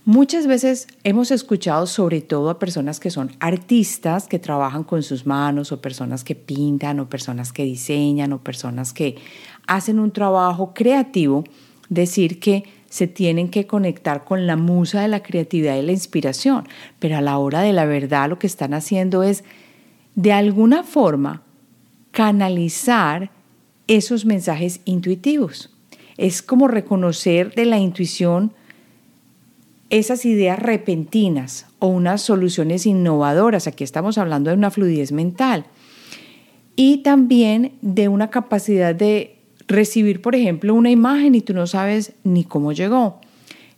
Muchas 0.05 0.47
veces 0.47 0.87
hemos 1.03 1.33
escuchado 1.33 1.87
sobre 1.87 2.21
todo 2.21 2.51
a 2.51 2.61
personas 2.61 3.01
que 3.01 3.11
son 3.11 3.33
artistas, 3.41 4.29
que 4.29 4.39
trabajan 4.39 4.85
con 4.85 5.03
sus 5.03 5.27
manos, 5.27 5.73
o 5.73 5.81
personas 5.81 6.23
que 6.23 6.37
pintan, 6.37 7.01
o 7.01 7.09
personas 7.09 7.53
que 7.53 7.65
diseñan, 7.65 8.33
o 8.33 8.39
personas 8.39 8.93
que 8.93 9.17
hacen 9.67 9.99
un 9.99 10.13
trabajo 10.13 10.73
creativo, 10.75 11.43
decir 11.89 12.39
que 12.39 12.65
se 12.89 13.09
tienen 13.09 13.51
que 13.51 13.67
conectar 13.67 14.25
con 14.25 14.47
la 14.47 14.57
musa 14.57 15.01
de 15.01 15.09
la 15.09 15.23
creatividad 15.23 15.77
y 15.77 15.83
la 15.83 15.93
inspiración, 15.93 16.69
pero 16.99 17.17
a 17.17 17.21
la 17.21 17.39
hora 17.39 17.61
de 17.61 17.73
la 17.73 17.85
verdad 17.85 18.29
lo 18.29 18.39
que 18.39 18.47
están 18.47 18.75
haciendo 18.75 19.25
es 19.25 19.45
de 20.17 20.33
alguna 20.33 20.83
forma 20.83 21.43
canalizar 22.11 23.31
esos 23.87 24.25
mensajes 24.25 24.81
intuitivos. 24.85 25.71
Es 26.17 26.43
como 26.43 26.67
reconocer 26.67 27.55
de 27.55 27.67
la 27.67 27.79
intuición 27.79 28.53
esas 29.91 30.25
ideas 30.25 30.59
repentinas 30.59 31.67
o 31.79 31.87
unas 31.87 32.23
soluciones 32.23 32.87
innovadoras, 32.87 33.67
aquí 33.69 33.85
estamos 33.85 34.19
hablando 34.19 34.51
de 34.51 34.57
una 34.57 34.71
fluidez 34.71 35.13
mental, 35.13 35.67
y 36.75 36.99
también 36.99 37.73
de 37.83 38.09
una 38.09 38.31
capacidad 38.31 38.95
de 38.95 39.37
recibir, 39.69 40.23
por 40.23 40.35
ejemplo, 40.35 40.75
una 40.75 40.91
imagen 40.91 41.35
y 41.35 41.41
tú 41.41 41.55
no 41.55 41.67
sabes 41.67 42.15
ni 42.25 42.45
cómo 42.45 42.73
llegó. 42.73 43.21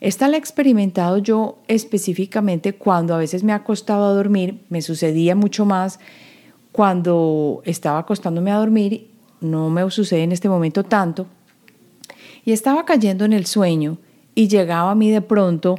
Esta 0.01 0.29
la 0.29 0.37
he 0.37 0.38
experimentado 0.38 1.18
yo 1.18 1.59
específicamente 1.66 2.72
cuando 2.72 3.14
a 3.14 3.18
veces 3.18 3.42
me 3.42 3.53
ha 3.53 3.64
costado 3.64 4.14
dormir, 4.14 4.61
me 4.68 4.81
sucedía 4.81 5.35
mucho 5.35 5.66
más 5.66 5.98
cuando 6.78 7.60
estaba 7.64 7.98
acostándome 7.98 8.52
a 8.52 8.58
dormir, 8.58 9.10
no 9.40 9.68
me 9.68 9.90
sucede 9.90 10.22
en 10.22 10.30
este 10.30 10.48
momento 10.48 10.84
tanto, 10.84 11.26
y 12.44 12.52
estaba 12.52 12.84
cayendo 12.84 13.24
en 13.24 13.32
el 13.32 13.46
sueño 13.46 13.98
y 14.36 14.46
llegaba 14.46 14.92
a 14.92 14.94
mí 14.94 15.10
de 15.10 15.20
pronto 15.20 15.74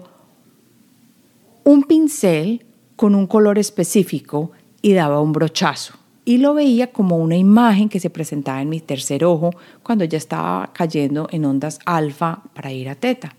un 1.64 1.84
pincel 1.84 2.66
con 2.98 3.16
un 3.16 3.28
color 3.28 3.58
específico 3.58 4.52
y 4.82 4.92
daba 4.92 5.22
un 5.22 5.32
brochazo. 5.32 5.94
Y 6.26 6.40
lo 6.40 6.54
veía 6.54 6.92
como 6.92 7.16
una 7.16 7.38
imagen 7.38 7.88
que 7.88 8.02
se 8.02 8.10
presentaba 8.10 8.62
en 8.62 8.68
mi 8.68 8.82
tercer 8.82 9.24
ojo 9.24 9.52
cuando 9.82 10.04
ya 10.04 10.18
estaba 10.18 10.74
cayendo 10.74 11.30
en 11.32 11.46
ondas 11.46 11.80
alfa 11.86 12.44
para 12.54 12.74
ir 12.74 12.90
a 12.90 12.96
teta. 12.96 13.34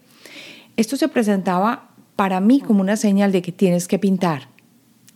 Esto 0.79 0.96
se 0.96 1.09
presentaba 1.09 1.90
para 2.16 2.40
mí 2.40 2.62
como 2.62 2.81
una 2.81 2.96
señal 2.96 3.33
de 3.33 3.42
que 3.42 3.53
tienes 3.53 3.87
que 3.87 3.99
pintar. 3.99 4.49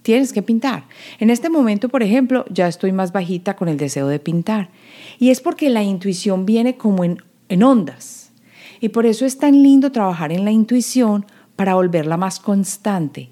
Tienes 0.05 0.35
que 0.35 0.43
pintar. 0.43 0.85
En 1.19 1.31
este 1.31 1.49
momento, 1.49 1.89
por 1.89 2.03
ejemplo, 2.03 2.45
ya 2.51 2.69
estoy 2.69 2.93
más 2.93 3.11
bajita 3.11 3.57
con 3.57 3.71
el 3.71 3.79
deseo 3.79 4.07
de 4.07 4.19
pintar. 4.19 4.69
Y 5.19 5.31
es 5.31 5.41
porque 5.41 5.71
la 5.71 5.83
intuición 5.83 6.45
viene 6.45 6.77
como 6.77 7.05
en, 7.05 7.23
ondas. 7.63 8.31
Y 8.83 8.91
por 8.91 9.07
eso 9.07 9.25
es 9.25 9.39
tan 9.39 9.63
lindo 9.63 9.93
trabajar 9.93 10.31
en 10.31 10.45
la 10.45 10.51
intuición 10.51 11.25
para 11.57 11.75
volverla 11.75 12.19
más 12.19 12.39
constante. 12.39 13.31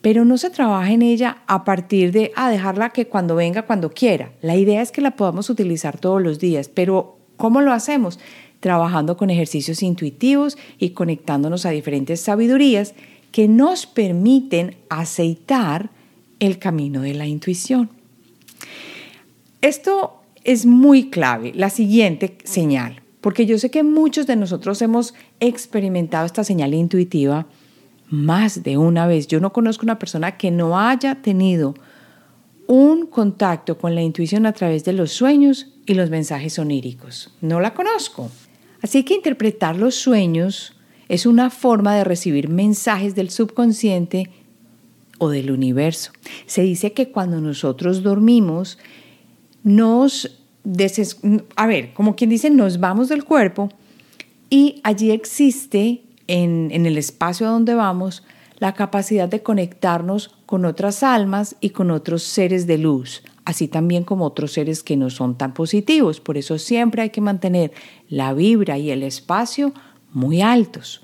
Pero 0.00 0.24
no 0.24 0.38
se 0.38 0.48
trabaja 0.48 0.90
en 0.92 1.02
ella 1.02 1.42
a 1.46 1.62
partir 1.62 2.10
de 2.10 2.32
a 2.36 2.48
dejarla 2.48 2.88
que 2.88 3.06
cuando 3.06 3.36
venga, 3.36 3.66
cuando 3.66 3.90
quiera. 3.90 4.32
La 4.40 4.56
idea 4.56 4.80
es 4.80 4.92
que 4.92 5.02
la 5.02 5.16
podamos 5.16 5.50
utilizar 5.50 5.98
todos 5.98 6.22
los 6.22 6.38
días, 6.38 6.70
pero 6.70 7.18
¿cómo 7.36 7.60
lo 7.60 7.70
hacemos? 7.70 8.18
trabajando 8.60 9.18
con 9.18 9.28
ejercicios 9.28 9.82
intuitivos 9.82 10.56
y 10.78 10.90
conectándonos 10.90 11.66
a 11.66 11.70
diferentes 11.70 12.22
sabidurías 12.22 12.94
que 13.30 13.46
nos 13.46 13.84
permiten 13.84 14.76
aceitar 14.88 15.90
el 16.44 16.58
camino 16.58 17.00
de 17.00 17.14
la 17.14 17.26
intuición. 17.26 17.90
Esto 19.60 20.22
es 20.44 20.66
muy 20.66 21.10
clave, 21.10 21.52
la 21.54 21.70
siguiente 21.70 22.36
señal, 22.44 23.02
porque 23.20 23.46
yo 23.46 23.58
sé 23.58 23.70
que 23.70 23.82
muchos 23.82 24.26
de 24.26 24.36
nosotros 24.36 24.82
hemos 24.82 25.14
experimentado 25.40 26.26
esta 26.26 26.44
señal 26.44 26.74
intuitiva 26.74 27.46
más 28.10 28.62
de 28.62 28.76
una 28.76 29.06
vez. 29.06 29.26
Yo 29.26 29.40
no 29.40 29.52
conozco 29.52 29.84
una 29.86 29.98
persona 29.98 30.36
que 30.36 30.50
no 30.50 30.78
haya 30.78 31.22
tenido 31.22 31.74
un 32.66 33.06
contacto 33.06 33.78
con 33.78 33.94
la 33.94 34.02
intuición 34.02 34.46
a 34.46 34.52
través 34.52 34.84
de 34.84 34.92
los 34.92 35.12
sueños 35.12 35.68
y 35.86 35.94
los 35.94 36.10
mensajes 36.10 36.58
oníricos. 36.58 37.34
No 37.40 37.60
la 37.60 37.74
conozco. 37.74 38.30
Así 38.82 39.02
que 39.04 39.14
interpretar 39.14 39.76
los 39.76 39.94
sueños 39.94 40.74
es 41.08 41.26
una 41.26 41.50
forma 41.50 41.94
de 41.94 42.04
recibir 42.04 42.48
mensajes 42.48 43.14
del 43.14 43.30
subconsciente 43.30 44.30
o 45.24 45.30
del 45.30 45.50
universo. 45.50 46.12
Se 46.46 46.62
dice 46.62 46.92
que 46.92 47.10
cuando 47.10 47.40
nosotros 47.40 48.02
dormimos, 48.02 48.78
nos, 49.62 50.38
a 51.56 51.66
ver, 51.66 51.92
como 51.94 52.16
quien 52.16 52.30
dice, 52.30 52.50
nos 52.50 52.80
vamos 52.80 53.08
del 53.08 53.24
cuerpo 53.24 53.70
y 54.50 54.80
allí 54.84 55.10
existe 55.10 56.02
en, 56.26 56.68
en 56.70 56.86
el 56.86 56.98
espacio 56.98 57.46
donde 57.48 57.74
vamos 57.74 58.22
la 58.58 58.74
capacidad 58.74 59.28
de 59.28 59.42
conectarnos 59.42 60.30
con 60.46 60.64
otras 60.64 61.02
almas 61.02 61.56
y 61.60 61.70
con 61.70 61.90
otros 61.90 62.22
seres 62.22 62.66
de 62.66 62.78
luz, 62.78 63.22
así 63.44 63.68
también 63.68 64.04
como 64.04 64.26
otros 64.26 64.52
seres 64.52 64.82
que 64.82 64.96
no 64.96 65.10
son 65.10 65.36
tan 65.36 65.54
positivos. 65.54 66.20
Por 66.20 66.38
eso 66.38 66.58
siempre 66.58 67.02
hay 67.02 67.10
que 67.10 67.20
mantener 67.20 67.72
la 68.08 68.32
vibra 68.32 68.78
y 68.78 68.90
el 68.90 69.02
espacio 69.02 69.72
muy 70.12 70.40
altos 70.40 71.03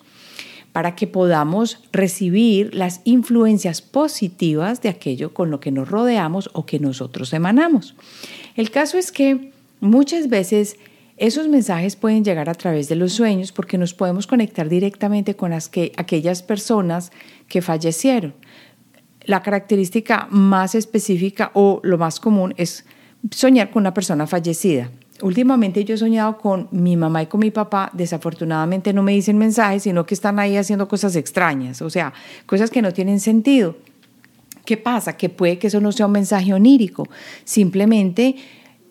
para 0.73 0.95
que 0.95 1.07
podamos 1.07 1.79
recibir 1.93 2.75
las 2.75 3.01
influencias 3.05 3.83
positivas 3.83 4.83
de 4.83 4.89
aquello 4.89 5.35
con 5.35 5.51
lo 5.51 5.61
que 5.61 5.73
nos 5.73 5.89
rodeamos 5.89 6.51
o 6.53 6.65
que 6.65 6.79
nosotros 6.79 7.33
emanamos. 7.33 7.97
El 8.57 8.71
caso 8.71 8.99
es 8.99 9.11
que 9.11 9.53
muchas 9.81 10.29
veces 10.29 10.77
esos 11.17 11.49
mensajes 11.49 11.97
pueden 11.97 12.25
llegar 12.25 12.49
a 12.49 12.55
través 12.55 12.89
de 12.89 12.97
los 12.97 13.13
sueños 13.13 13.53
porque 13.53 13.79
nos 13.79 13.93
podemos 13.93 14.27
conectar 14.27 14.69
directamente 14.69 15.37
con 15.37 15.51
las 15.51 15.69
que, 15.69 15.93
aquellas 15.97 16.43
personas 16.43 17.13
que 17.49 17.61
fallecieron. 17.61 18.35
La 19.25 19.43
característica 19.43 20.29
más 20.31 20.75
específica 20.75 21.51
o 21.53 21.81
lo 21.83 21.99
más 21.99 22.21
común 22.21 22.55
es 22.57 22.87
soñar 23.31 23.71
con 23.71 23.83
una 23.83 23.93
persona 23.93 24.27
fallecida. 24.27 24.91
Últimamente 25.23 25.85
yo 25.85 25.95
he 25.95 25.99
soñado 25.99 26.39
con 26.39 26.69
mi 26.71 26.97
mamá 26.97 27.23
y 27.23 27.27
con 27.27 27.41
mi 27.41 27.51
papá. 27.51 27.91
Desafortunadamente 27.93 28.93
no 28.93 29.03
me 29.03 29.13
dicen 29.13 29.39
mensajes, 29.39 29.83
sino 29.83 30.07
que 30.07 30.15
están 30.15 30.39
ahí 30.39 30.57
haciendo 30.57 30.89
cosas 30.89 31.17
extrañas, 31.17 31.83
o 31.83 31.91
sea, 31.91 32.13
cosas 32.47 32.71
que 32.71 32.83
no 32.83 32.93
tienen 32.93 33.21
sentido. 33.21 33.77
¿Qué 34.65 34.77
pasa? 34.77 35.17
Que 35.17 35.29
puede 35.29 35.59
que 35.59 35.67
eso 35.67 35.81
no 35.81 35.93
sea 35.93 36.07
un 36.07 36.13
mensaje 36.13 36.53
onírico. 36.53 37.09
Simplemente 37.45 38.37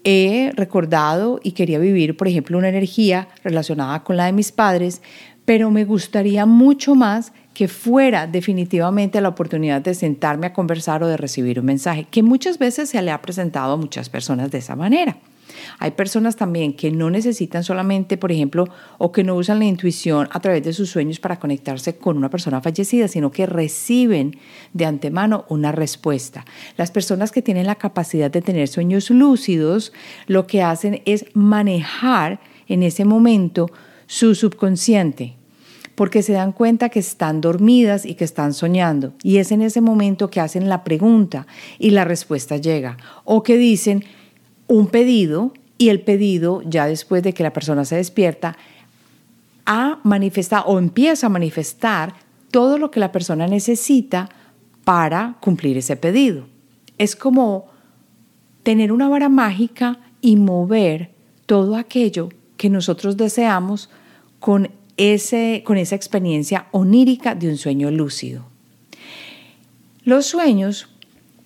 he 0.04 0.52
recordado 0.56 1.40
y 1.44 1.52
quería 1.52 1.80
vivir, 1.80 2.18
por 2.18 2.28
ejemplo, 2.28 2.58
una 2.58 2.70
energía 2.70 3.28
relacionada 3.44 4.04
con 4.04 4.18
la 4.18 4.26
de 4.26 4.34
mis 4.34 4.52
padres, 4.52 5.02
pero 5.46 5.72
me 5.72 5.86
gustaría 5.86 6.46
mucho 6.46 6.96
más 6.96 7.34
que 7.54 7.68
fuera 7.68 8.28
definitivamente 8.28 9.20
la 9.20 9.30
oportunidad 9.30 9.82
de 9.82 9.94
sentarme 9.94 10.48
a 10.48 10.54
conversar 10.54 11.04
o 11.04 11.08
de 11.08 11.18
recibir 11.18 11.60
un 11.60 11.66
mensaje, 11.66 12.06
que 12.10 12.24
muchas 12.24 12.58
veces 12.58 12.90
se 12.90 13.02
le 13.02 13.12
ha 13.12 13.22
presentado 13.22 13.74
a 13.74 13.78
muchas 13.78 14.10
personas 14.10 14.52
de 14.52 14.60
esa 14.60 14.76
manera. 14.76 15.18
Hay 15.80 15.92
personas 15.92 16.36
también 16.36 16.74
que 16.74 16.92
no 16.92 17.10
necesitan 17.10 17.64
solamente, 17.64 18.18
por 18.18 18.32
ejemplo, 18.32 18.66
o 18.98 19.12
que 19.12 19.24
no 19.24 19.36
usan 19.36 19.60
la 19.60 19.66
intuición 19.66 20.28
a 20.32 20.40
través 20.40 20.64
de 20.64 20.74
sus 20.74 20.90
sueños 20.90 21.20
para 21.20 21.40
conectarse 21.40 21.98
con 21.98 22.18
una 22.18 22.30
persona 22.30 22.62
fallecida, 22.62 23.08
sino 23.08 23.32
que 23.32 23.46
reciben 23.46 24.38
de 24.74 24.86
antemano 24.86 25.46
una 25.50 25.72
respuesta. 25.72 26.46
Las 26.78 26.92
personas 26.92 27.32
que 27.32 27.42
tienen 27.42 27.68
la 27.68 27.76
capacidad 27.76 28.32
de 28.32 28.42
tener 28.42 28.68
sueños 28.68 29.10
lúcidos, 29.10 29.94
lo 30.28 30.48
que 30.48 30.62
hacen 30.62 31.02
es 31.06 31.26
manejar 31.34 32.40
en 32.68 32.84
ese 32.84 33.06
momento 33.06 33.68
su 34.08 34.36
subconsciente, 34.36 35.36
porque 35.96 36.24
se 36.24 36.34
dan 36.34 36.52
cuenta 36.52 36.90
que 36.90 37.00
están 37.00 37.42
dormidas 37.42 38.06
y 38.06 38.16
que 38.16 38.24
están 38.24 38.54
soñando. 38.54 39.14
Y 39.22 39.38
es 39.38 39.52
en 39.52 39.62
ese 39.62 39.82
momento 39.82 40.30
que 40.30 40.40
hacen 40.40 40.70
la 40.70 40.84
pregunta 40.84 41.46
y 41.78 41.90
la 41.90 42.06
respuesta 42.06 42.58
llega. 42.58 42.98
O 43.26 43.44
que 43.44 43.58
dicen, 43.58 44.06
un 44.70 44.88
pedido 44.88 45.52
y 45.78 45.90
el 45.90 46.00
pedido, 46.02 46.62
ya 46.64 46.86
después 46.86 47.24
de 47.24 47.34
que 47.34 47.44
la 47.44 47.52
persona 47.52 47.84
se 47.84 47.98
despierta, 47.98 48.56
a 49.66 50.00
manifestar 50.04 50.64
o 50.66 50.80
empieza 50.80 51.28
a 51.28 51.30
manifestar 51.30 52.14
todo 52.52 52.78
lo 52.78 52.92
que 52.92 53.00
la 53.00 53.12
persona 53.12 53.48
necesita 53.48 54.30
para 54.84 55.38
cumplir 55.42 55.78
ese 55.78 55.96
pedido. 55.96 56.46
Es 56.98 57.16
como 57.16 57.66
tener 58.64 58.92
una 58.92 59.10
vara 59.10 59.30
mágica 59.30 60.00
y 60.22 60.36
mover 60.36 61.12
todo 61.46 61.76
aquello 61.76 62.30
que 62.58 62.70
nosotros 62.70 63.18
deseamos 63.18 63.90
con, 64.40 64.70
ese, 64.98 65.64
con 65.66 65.78
esa 65.78 65.96
experiencia 65.96 66.68
onírica 66.72 67.34
de 67.34 67.50
un 67.50 67.58
sueño 67.58 67.90
lúcido. 67.90 68.46
Los 70.04 70.28
sueños 70.28 70.90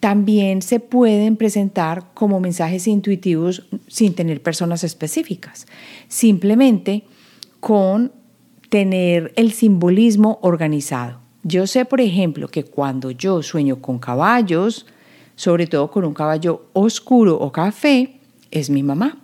también 0.03 0.61
se 0.61 0.81
pueden 0.81 1.37
presentar 1.37 2.13
como 2.13 2.41
mensajes 2.41 2.89
intuitivos 2.89 3.69
sin 3.87 4.13
tener 4.13 4.43
personas 4.43 4.83
específicas, 4.83 5.65
simplemente 6.09 7.05
con 7.61 8.11
tener 8.67 9.31
el 9.37 9.53
simbolismo 9.53 10.39
organizado. 10.41 11.21
Yo 11.43 11.67
sé, 11.67 11.85
por 11.85 12.01
ejemplo, 12.01 12.49
que 12.49 12.65
cuando 12.65 13.11
yo 13.11 13.41
sueño 13.41 13.81
con 13.81 13.97
caballos, 13.97 14.87
sobre 15.37 15.67
todo 15.67 15.89
con 15.89 16.03
un 16.03 16.13
caballo 16.13 16.65
oscuro 16.73 17.39
o 17.39 17.53
café, 17.53 18.19
es 18.51 18.69
mi 18.69 18.83
mamá. 18.83 19.23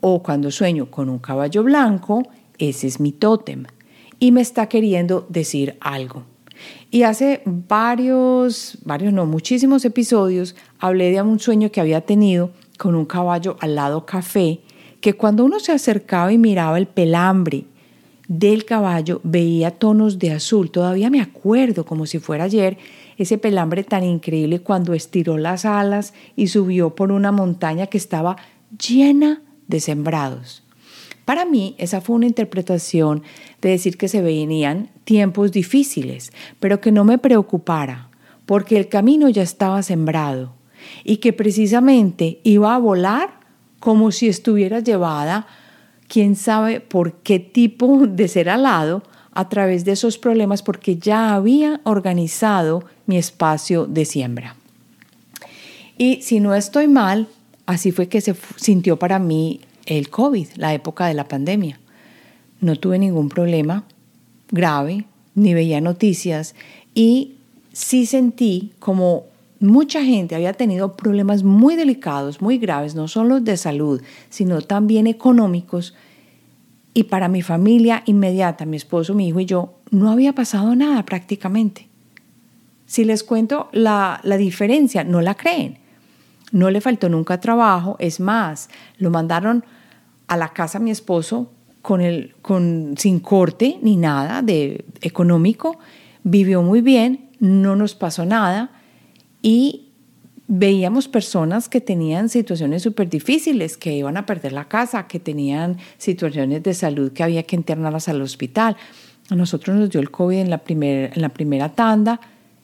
O 0.00 0.20
cuando 0.20 0.50
sueño 0.50 0.90
con 0.90 1.08
un 1.10 1.20
caballo 1.20 1.62
blanco, 1.62 2.24
ese 2.58 2.88
es 2.88 2.98
mi 2.98 3.12
tótem 3.12 3.66
y 4.18 4.32
me 4.32 4.40
está 4.40 4.68
queriendo 4.68 5.28
decir 5.28 5.76
algo. 5.80 6.31
Y 6.90 7.04
hace 7.04 7.42
varios, 7.44 8.78
varios, 8.84 9.12
no, 9.12 9.26
muchísimos 9.26 9.84
episodios 9.84 10.54
hablé 10.78 11.10
de 11.10 11.22
un 11.22 11.38
sueño 11.38 11.70
que 11.70 11.80
había 11.80 12.02
tenido 12.02 12.50
con 12.78 12.94
un 12.94 13.04
caballo 13.04 13.56
al 13.60 13.74
lado 13.74 14.06
café, 14.06 14.60
que 15.00 15.14
cuando 15.14 15.44
uno 15.44 15.60
se 15.60 15.72
acercaba 15.72 16.32
y 16.32 16.38
miraba 16.38 16.78
el 16.78 16.86
pelambre 16.86 17.64
del 18.28 18.64
caballo 18.64 19.20
veía 19.24 19.72
tonos 19.72 20.18
de 20.18 20.32
azul. 20.32 20.70
Todavía 20.70 21.10
me 21.10 21.20
acuerdo 21.20 21.84
como 21.84 22.06
si 22.06 22.18
fuera 22.18 22.44
ayer 22.44 22.78
ese 23.18 23.36
pelambre 23.38 23.84
tan 23.84 24.04
increíble 24.04 24.60
cuando 24.60 24.94
estiró 24.94 25.38
las 25.38 25.64
alas 25.64 26.14
y 26.34 26.46
subió 26.48 26.94
por 26.94 27.12
una 27.12 27.30
montaña 27.30 27.88
que 27.88 27.98
estaba 27.98 28.36
llena 28.78 29.42
de 29.68 29.80
sembrados. 29.80 30.62
Para 31.24 31.44
mí 31.44 31.74
esa 31.78 32.00
fue 32.00 32.16
una 32.16 32.26
interpretación 32.26 33.22
de 33.60 33.70
decir 33.70 33.96
que 33.96 34.08
se 34.08 34.22
venían 34.22 34.90
tiempos 35.04 35.52
difíciles, 35.52 36.32
pero 36.60 36.80
que 36.80 36.92
no 36.92 37.04
me 37.04 37.18
preocupara, 37.18 38.08
porque 38.46 38.76
el 38.76 38.88
camino 38.88 39.28
ya 39.28 39.42
estaba 39.42 39.82
sembrado 39.82 40.54
y 41.04 41.18
que 41.18 41.32
precisamente 41.32 42.40
iba 42.42 42.74
a 42.74 42.78
volar 42.78 43.40
como 43.78 44.10
si 44.12 44.28
estuviera 44.28 44.80
llevada, 44.80 45.46
quién 46.08 46.36
sabe 46.36 46.80
por 46.80 47.14
qué 47.14 47.38
tipo 47.38 48.06
de 48.06 48.28
ser 48.28 48.48
alado, 48.48 49.02
a 49.34 49.48
través 49.48 49.84
de 49.84 49.92
esos 49.92 50.18
problemas, 50.18 50.62
porque 50.62 50.96
ya 50.96 51.34
había 51.34 51.80
organizado 51.84 52.84
mi 53.06 53.16
espacio 53.16 53.86
de 53.86 54.04
siembra. 54.04 54.56
Y 55.96 56.20
si 56.22 56.40
no 56.40 56.54
estoy 56.54 56.86
mal, 56.86 57.28
así 57.66 57.92
fue 57.92 58.08
que 58.08 58.20
se 58.20 58.34
sintió 58.56 58.98
para 58.98 59.18
mí 59.18 59.60
el 59.98 60.10
COVID, 60.10 60.48
la 60.56 60.74
época 60.74 61.06
de 61.06 61.14
la 61.14 61.28
pandemia. 61.28 61.80
No 62.60 62.76
tuve 62.76 62.98
ningún 62.98 63.28
problema 63.28 63.84
grave, 64.50 65.06
ni 65.34 65.54
veía 65.54 65.80
noticias 65.80 66.54
y 66.94 67.34
sí 67.72 68.06
sentí 68.06 68.72
como 68.78 69.24
mucha 69.60 70.04
gente 70.04 70.34
había 70.34 70.52
tenido 70.52 70.94
problemas 70.94 71.42
muy 71.42 71.76
delicados, 71.76 72.42
muy 72.42 72.58
graves, 72.58 72.94
no 72.94 73.08
solo 73.08 73.40
de 73.40 73.56
salud, 73.56 74.02
sino 74.28 74.60
también 74.60 75.06
económicos. 75.06 75.94
Y 76.94 77.04
para 77.04 77.28
mi 77.28 77.42
familia 77.42 78.02
inmediata, 78.06 78.66
mi 78.66 78.76
esposo, 78.76 79.14
mi 79.14 79.28
hijo 79.28 79.40
y 79.40 79.46
yo, 79.46 79.74
no 79.90 80.10
había 80.10 80.34
pasado 80.34 80.74
nada 80.74 81.04
prácticamente. 81.04 81.88
Si 82.86 83.04
les 83.04 83.22
cuento 83.22 83.68
la, 83.72 84.20
la 84.24 84.36
diferencia, 84.36 85.04
no 85.04 85.22
la 85.22 85.34
creen. 85.34 85.78
No 86.50 86.70
le 86.70 86.82
faltó 86.82 87.08
nunca 87.08 87.40
trabajo, 87.40 87.96
es 87.98 88.20
más, 88.20 88.68
lo 88.98 89.08
mandaron 89.10 89.64
a 90.26 90.36
la 90.36 90.48
casa 90.48 90.78
mi 90.78 90.90
esposo 90.90 91.52
con 91.82 92.00
el, 92.00 92.34
con, 92.42 92.94
sin 92.96 93.20
corte 93.20 93.78
ni 93.82 93.96
nada 93.96 94.42
de 94.42 94.84
económico, 95.00 95.78
vivió 96.22 96.62
muy 96.62 96.80
bien, 96.80 97.30
no 97.40 97.76
nos 97.76 97.94
pasó 97.94 98.24
nada 98.24 98.70
y 99.42 99.88
veíamos 100.46 101.08
personas 101.08 101.68
que 101.68 101.80
tenían 101.80 102.28
situaciones 102.28 102.82
súper 102.82 103.08
difíciles, 103.08 103.76
que 103.76 103.94
iban 103.94 104.16
a 104.16 104.26
perder 104.26 104.52
la 104.52 104.68
casa, 104.68 105.06
que 105.08 105.18
tenían 105.18 105.78
situaciones 105.98 106.62
de 106.62 106.74
salud 106.74 107.12
que 107.12 107.22
había 107.22 107.42
que 107.42 107.56
internarlas 107.56 108.08
al 108.08 108.22
hospital. 108.22 108.76
A 109.30 109.34
nosotros 109.34 109.76
nos 109.76 109.90
dio 109.90 110.00
el 110.00 110.10
COVID 110.10 110.38
en 110.38 110.50
la, 110.50 110.58
primer, 110.58 111.12
en 111.14 111.22
la 111.22 111.30
primera 111.30 111.70
tanda, 111.70 112.20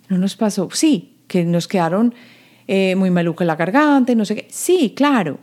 no 0.08 0.18
nos 0.18 0.36
pasó, 0.36 0.68
sí, 0.72 1.16
que 1.26 1.44
nos 1.44 1.66
quedaron 1.66 2.14
eh, 2.66 2.94
muy 2.94 3.10
maluca 3.10 3.44
la 3.44 3.56
garganta 3.56 4.14
no 4.14 4.24
sé 4.24 4.34
qué, 4.34 4.46
sí, 4.50 4.92
claro, 4.94 5.38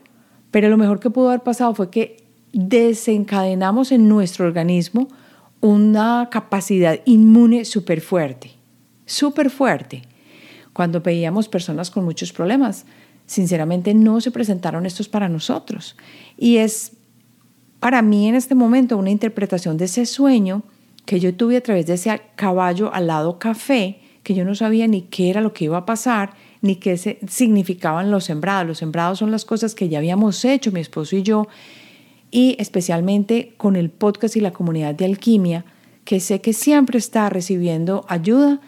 pero 0.56 0.70
lo 0.70 0.78
mejor 0.78 1.02
que 1.02 1.10
pudo 1.10 1.28
haber 1.28 1.44
pasado 1.44 1.76
fue 1.76 1.90
que 1.90 2.24
desencadenamos 2.54 3.92
en 3.92 4.08
nuestro 4.08 4.46
organismo 4.46 5.10
una 5.60 6.30
capacidad 6.32 6.98
inmune 7.04 7.66
súper 7.66 8.00
fuerte, 8.00 8.52
súper 9.06 9.50
fuerte. 9.50 10.04
Cuando 10.72 11.02
veíamos 11.02 11.50
personas 11.50 11.92
con 11.92 12.06
muchos 12.06 12.32
problemas, 12.32 12.86
sinceramente 13.26 13.94
no 13.94 14.22
se 14.22 14.32
presentaron 14.32 14.86
estos 14.86 15.10
para 15.10 15.28
nosotros. 15.28 15.98
Y 16.38 16.56
es 16.56 16.94
para 17.82 18.02
mí 18.02 18.30
en 18.30 18.36
este 18.36 18.56
momento 18.56 18.96
una 18.96 19.12
interpretación 19.12 19.76
de 19.76 19.84
ese 19.84 20.06
sueño 20.06 20.64
que 21.04 21.20
yo 21.20 21.36
tuve 21.36 21.58
a 21.58 21.64
través 21.64 21.86
de 21.86 21.96
ese 21.96 22.22
caballo 22.38 22.94
al 22.94 23.08
lado 23.08 23.40
café, 23.40 24.00
que 24.24 24.34
yo 24.34 24.46
no 24.46 24.56
sabía 24.56 24.88
ni 24.88 25.02
qué 25.02 25.30
era 25.30 25.42
lo 25.42 25.52
que 25.52 25.66
iba 25.66 25.80
a 25.80 25.86
pasar, 25.86 26.34
ni 26.62 26.78
qué 26.78 26.98
significaban 26.98 28.12
los 28.12 28.26
sembrados. 28.26 28.68
Los 28.68 28.78
sembrados 28.80 29.20
son 29.20 29.32
las 29.32 29.46
cosas 29.46 29.76
que 29.76 29.90
ya 29.90 30.00
habíamos 30.00 30.44
hecho, 30.46 30.72
mi 30.72 30.80
esposo 30.80 31.16
y 31.16 31.24
yo, 31.24 31.48
y 32.32 32.56
especialmente 32.60 33.54
con 33.58 33.76
el 33.76 33.90
podcast 33.90 34.36
y 34.36 34.42
la 34.42 34.52
comunidad 34.52 34.96
de 34.96 35.06
alquimia, 35.06 35.66
que 36.04 36.20
sé 36.20 36.42
que 36.42 36.54
siempre 36.54 36.98
está 36.98 37.30
recibiendo 37.30 38.06
ayuda 38.08 38.60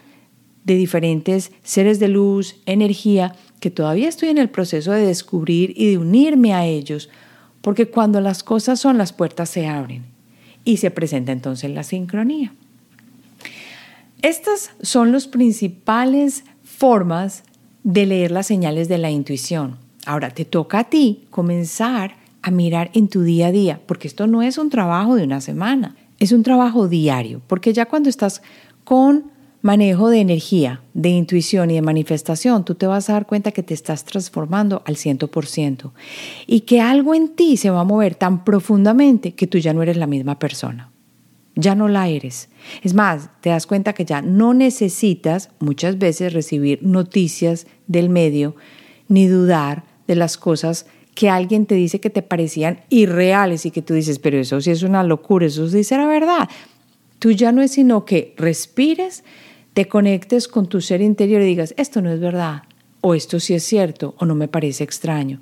de 0.64 0.74
diferentes 0.74 1.52
seres 1.62 1.98
de 1.98 2.08
luz, 2.08 2.56
energía, 2.66 3.34
que 3.60 3.70
todavía 3.70 4.08
estoy 4.08 4.28
en 4.28 4.38
el 4.38 4.50
proceso 4.50 4.92
de 4.92 5.06
descubrir 5.06 5.72
y 5.76 5.90
de 5.90 5.98
unirme 5.98 6.52
a 6.52 6.66
ellos, 6.66 7.08
porque 7.60 7.88
cuando 7.88 8.20
las 8.20 8.42
cosas 8.42 8.80
son, 8.80 8.98
las 8.98 9.12
puertas 9.12 9.50
se 9.50 9.66
abren 9.66 10.04
y 10.64 10.76
se 10.76 10.90
presenta 10.90 11.32
entonces 11.32 11.70
la 11.70 11.82
sincronía. 11.82 12.52
Estas 14.22 14.72
son 14.82 15.12
las 15.12 15.26
principales 15.26 16.44
formas 16.62 17.44
de 17.88 18.04
leer 18.04 18.30
las 18.30 18.46
señales 18.46 18.86
de 18.88 18.98
la 18.98 19.10
intuición. 19.10 19.78
Ahora 20.04 20.28
te 20.28 20.44
toca 20.44 20.80
a 20.80 20.84
ti 20.84 21.24
comenzar 21.30 22.16
a 22.42 22.50
mirar 22.50 22.90
en 22.92 23.08
tu 23.08 23.22
día 23.22 23.46
a 23.46 23.50
día, 23.50 23.80
porque 23.86 24.08
esto 24.08 24.26
no 24.26 24.42
es 24.42 24.58
un 24.58 24.68
trabajo 24.68 25.14
de 25.14 25.24
una 25.24 25.40
semana, 25.40 25.96
es 26.18 26.32
un 26.32 26.42
trabajo 26.42 26.86
diario, 26.86 27.40
porque 27.46 27.72
ya 27.72 27.86
cuando 27.86 28.10
estás 28.10 28.42
con 28.84 29.30
manejo 29.62 30.10
de 30.10 30.20
energía, 30.20 30.82
de 30.92 31.08
intuición 31.08 31.70
y 31.70 31.76
de 31.76 31.82
manifestación, 31.82 32.62
tú 32.62 32.74
te 32.74 32.86
vas 32.86 33.08
a 33.08 33.14
dar 33.14 33.26
cuenta 33.26 33.52
que 33.52 33.62
te 33.62 33.72
estás 33.72 34.04
transformando 34.04 34.82
al 34.84 34.96
100% 34.96 35.90
y 36.46 36.60
que 36.60 36.82
algo 36.82 37.14
en 37.14 37.30
ti 37.30 37.56
se 37.56 37.70
va 37.70 37.80
a 37.80 37.84
mover 37.84 38.16
tan 38.16 38.44
profundamente 38.44 39.32
que 39.32 39.46
tú 39.46 39.56
ya 39.56 39.72
no 39.72 39.82
eres 39.82 39.96
la 39.96 40.06
misma 40.06 40.38
persona. 40.38 40.90
Ya 41.60 41.74
no 41.74 41.88
la 41.88 42.06
eres. 42.08 42.50
Es 42.84 42.94
más, 42.94 43.30
te 43.40 43.50
das 43.50 43.66
cuenta 43.66 43.92
que 43.92 44.04
ya 44.04 44.22
no 44.22 44.54
necesitas 44.54 45.50
muchas 45.58 45.98
veces 45.98 46.32
recibir 46.32 46.84
noticias 46.84 47.66
del 47.88 48.10
medio 48.10 48.54
ni 49.08 49.26
dudar 49.26 49.82
de 50.06 50.14
las 50.14 50.38
cosas 50.38 50.86
que 51.16 51.28
alguien 51.28 51.66
te 51.66 51.74
dice 51.74 51.98
que 51.98 52.10
te 52.10 52.22
parecían 52.22 52.82
irreales 52.90 53.66
y 53.66 53.72
que 53.72 53.82
tú 53.82 53.94
dices, 53.94 54.20
pero 54.20 54.38
eso 54.38 54.60
sí 54.60 54.70
es 54.70 54.84
una 54.84 55.02
locura, 55.02 55.46
eso 55.46 55.68
sí 55.68 55.82
será 55.82 56.06
verdad. 56.06 56.48
Tú 57.18 57.32
ya 57.32 57.50
no 57.50 57.60
es 57.60 57.72
sino 57.72 58.04
que 58.04 58.34
respires, 58.36 59.24
te 59.74 59.88
conectes 59.88 60.46
con 60.46 60.68
tu 60.68 60.80
ser 60.80 61.02
interior 61.02 61.42
y 61.42 61.46
digas, 61.46 61.74
esto 61.76 62.00
no 62.00 62.12
es 62.12 62.20
verdad, 62.20 62.62
o 63.00 63.16
esto 63.16 63.40
sí 63.40 63.54
es 63.54 63.64
cierto, 63.64 64.14
o 64.18 64.26
no 64.26 64.36
me 64.36 64.46
parece 64.46 64.84
extraño. 64.84 65.40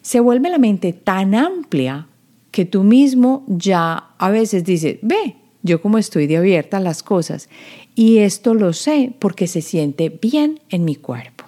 Se 0.00 0.18
vuelve 0.18 0.48
la 0.48 0.56
mente 0.56 0.94
tan 0.94 1.34
amplia 1.34 2.08
que 2.50 2.64
tú 2.64 2.84
mismo 2.84 3.44
ya 3.48 4.14
a 4.16 4.30
veces 4.30 4.64
dices, 4.64 4.96
ve, 5.02 5.36
yo 5.62 5.80
como 5.80 5.98
estoy 5.98 6.26
de 6.26 6.36
abierta 6.36 6.76
a 6.76 6.80
las 6.80 7.02
cosas, 7.02 7.48
y 7.94 8.18
esto 8.18 8.54
lo 8.54 8.72
sé 8.72 9.12
porque 9.18 9.46
se 9.46 9.60
siente 9.60 10.08
bien 10.08 10.60
en 10.70 10.84
mi 10.84 10.94
cuerpo. 10.94 11.44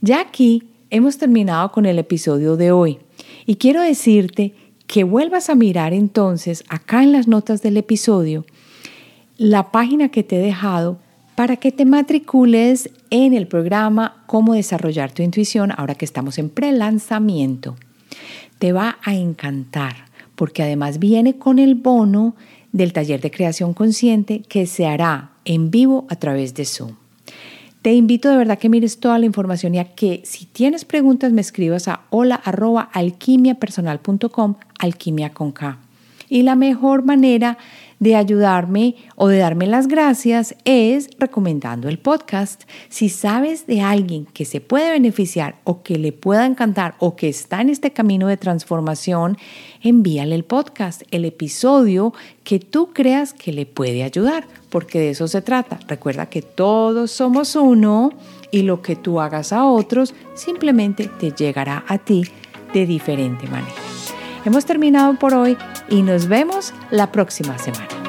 Ya 0.00 0.20
aquí 0.20 0.64
hemos 0.90 1.16
terminado 1.18 1.72
con 1.72 1.86
el 1.86 1.98
episodio 1.98 2.56
de 2.56 2.72
hoy 2.72 2.98
y 3.46 3.56
quiero 3.56 3.80
decirte 3.80 4.54
que 4.86 5.04
vuelvas 5.04 5.48
a 5.48 5.54
mirar 5.54 5.94
entonces 5.94 6.64
acá 6.68 7.02
en 7.02 7.12
las 7.12 7.28
notas 7.28 7.62
del 7.62 7.76
episodio 7.76 8.44
la 9.38 9.72
página 9.72 10.10
que 10.10 10.22
te 10.22 10.36
he 10.36 10.42
dejado 10.42 10.98
para 11.34 11.56
que 11.56 11.72
te 11.72 11.84
matricules 11.84 12.90
en 13.10 13.32
el 13.32 13.46
programa 13.46 14.22
Cómo 14.26 14.54
desarrollar 14.54 15.12
tu 15.12 15.22
intuición 15.22 15.72
ahora 15.76 15.94
que 15.94 16.04
estamos 16.04 16.38
en 16.38 16.50
pre-lanzamiento. 16.50 17.76
Te 18.58 18.72
va 18.72 18.98
a 19.02 19.14
encantar 19.14 20.04
porque 20.34 20.62
además 20.62 20.98
viene 20.98 21.38
con 21.38 21.58
el 21.58 21.74
bono 21.74 22.34
del 22.72 22.92
taller 22.92 23.20
de 23.20 23.30
creación 23.30 23.74
consciente 23.74 24.40
que 24.40 24.66
se 24.66 24.86
hará 24.86 25.32
en 25.44 25.70
vivo 25.70 26.06
a 26.08 26.16
través 26.16 26.54
de 26.54 26.64
Zoom. 26.64 26.96
Te 27.82 27.92
invito 27.92 28.30
de 28.30 28.36
verdad 28.36 28.58
que 28.58 28.68
mires 28.68 29.00
toda 29.00 29.18
la 29.18 29.26
información 29.26 29.74
y 29.74 29.80
a 29.80 29.94
que 29.94 30.22
si 30.24 30.46
tienes 30.46 30.84
preguntas 30.84 31.32
me 31.32 31.40
escribas 31.40 31.88
a 31.88 32.02
hola 32.10 32.36
arroba 32.36 32.82
alquimiapersonal.com, 32.92 34.54
alquimia 34.78 35.30
con 35.30 35.50
K. 35.50 35.78
Y 36.32 36.44
la 36.44 36.56
mejor 36.56 37.04
manera 37.04 37.58
de 37.98 38.16
ayudarme 38.16 38.96
o 39.16 39.28
de 39.28 39.36
darme 39.36 39.66
las 39.66 39.86
gracias 39.86 40.54
es 40.64 41.10
recomendando 41.18 41.90
el 41.90 41.98
podcast. 41.98 42.62
Si 42.88 43.10
sabes 43.10 43.66
de 43.66 43.82
alguien 43.82 44.24
que 44.24 44.46
se 44.46 44.62
puede 44.62 44.92
beneficiar 44.92 45.56
o 45.64 45.82
que 45.82 45.98
le 45.98 46.10
pueda 46.10 46.46
encantar 46.46 46.94
o 47.00 47.16
que 47.16 47.28
está 47.28 47.60
en 47.60 47.68
este 47.68 47.90
camino 47.90 48.28
de 48.28 48.38
transformación, 48.38 49.36
envíale 49.82 50.34
el 50.34 50.44
podcast, 50.44 51.02
el 51.10 51.26
episodio 51.26 52.14
que 52.44 52.60
tú 52.60 52.94
creas 52.94 53.34
que 53.34 53.52
le 53.52 53.66
puede 53.66 54.02
ayudar, 54.02 54.46
porque 54.70 55.00
de 55.00 55.10
eso 55.10 55.28
se 55.28 55.42
trata. 55.42 55.80
Recuerda 55.86 56.30
que 56.30 56.40
todos 56.40 57.10
somos 57.10 57.54
uno 57.56 58.10
y 58.50 58.62
lo 58.62 58.80
que 58.80 58.96
tú 58.96 59.20
hagas 59.20 59.52
a 59.52 59.66
otros 59.66 60.14
simplemente 60.32 61.10
te 61.20 61.32
llegará 61.32 61.84
a 61.88 61.98
ti 61.98 62.24
de 62.72 62.86
diferente 62.86 63.46
manera. 63.48 64.21
Hemos 64.44 64.64
terminado 64.64 65.14
por 65.14 65.34
hoy 65.34 65.56
y 65.88 66.02
nos 66.02 66.26
vemos 66.26 66.74
la 66.90 67.12
próxima 67.12 67.58
semana. 67.58 68.01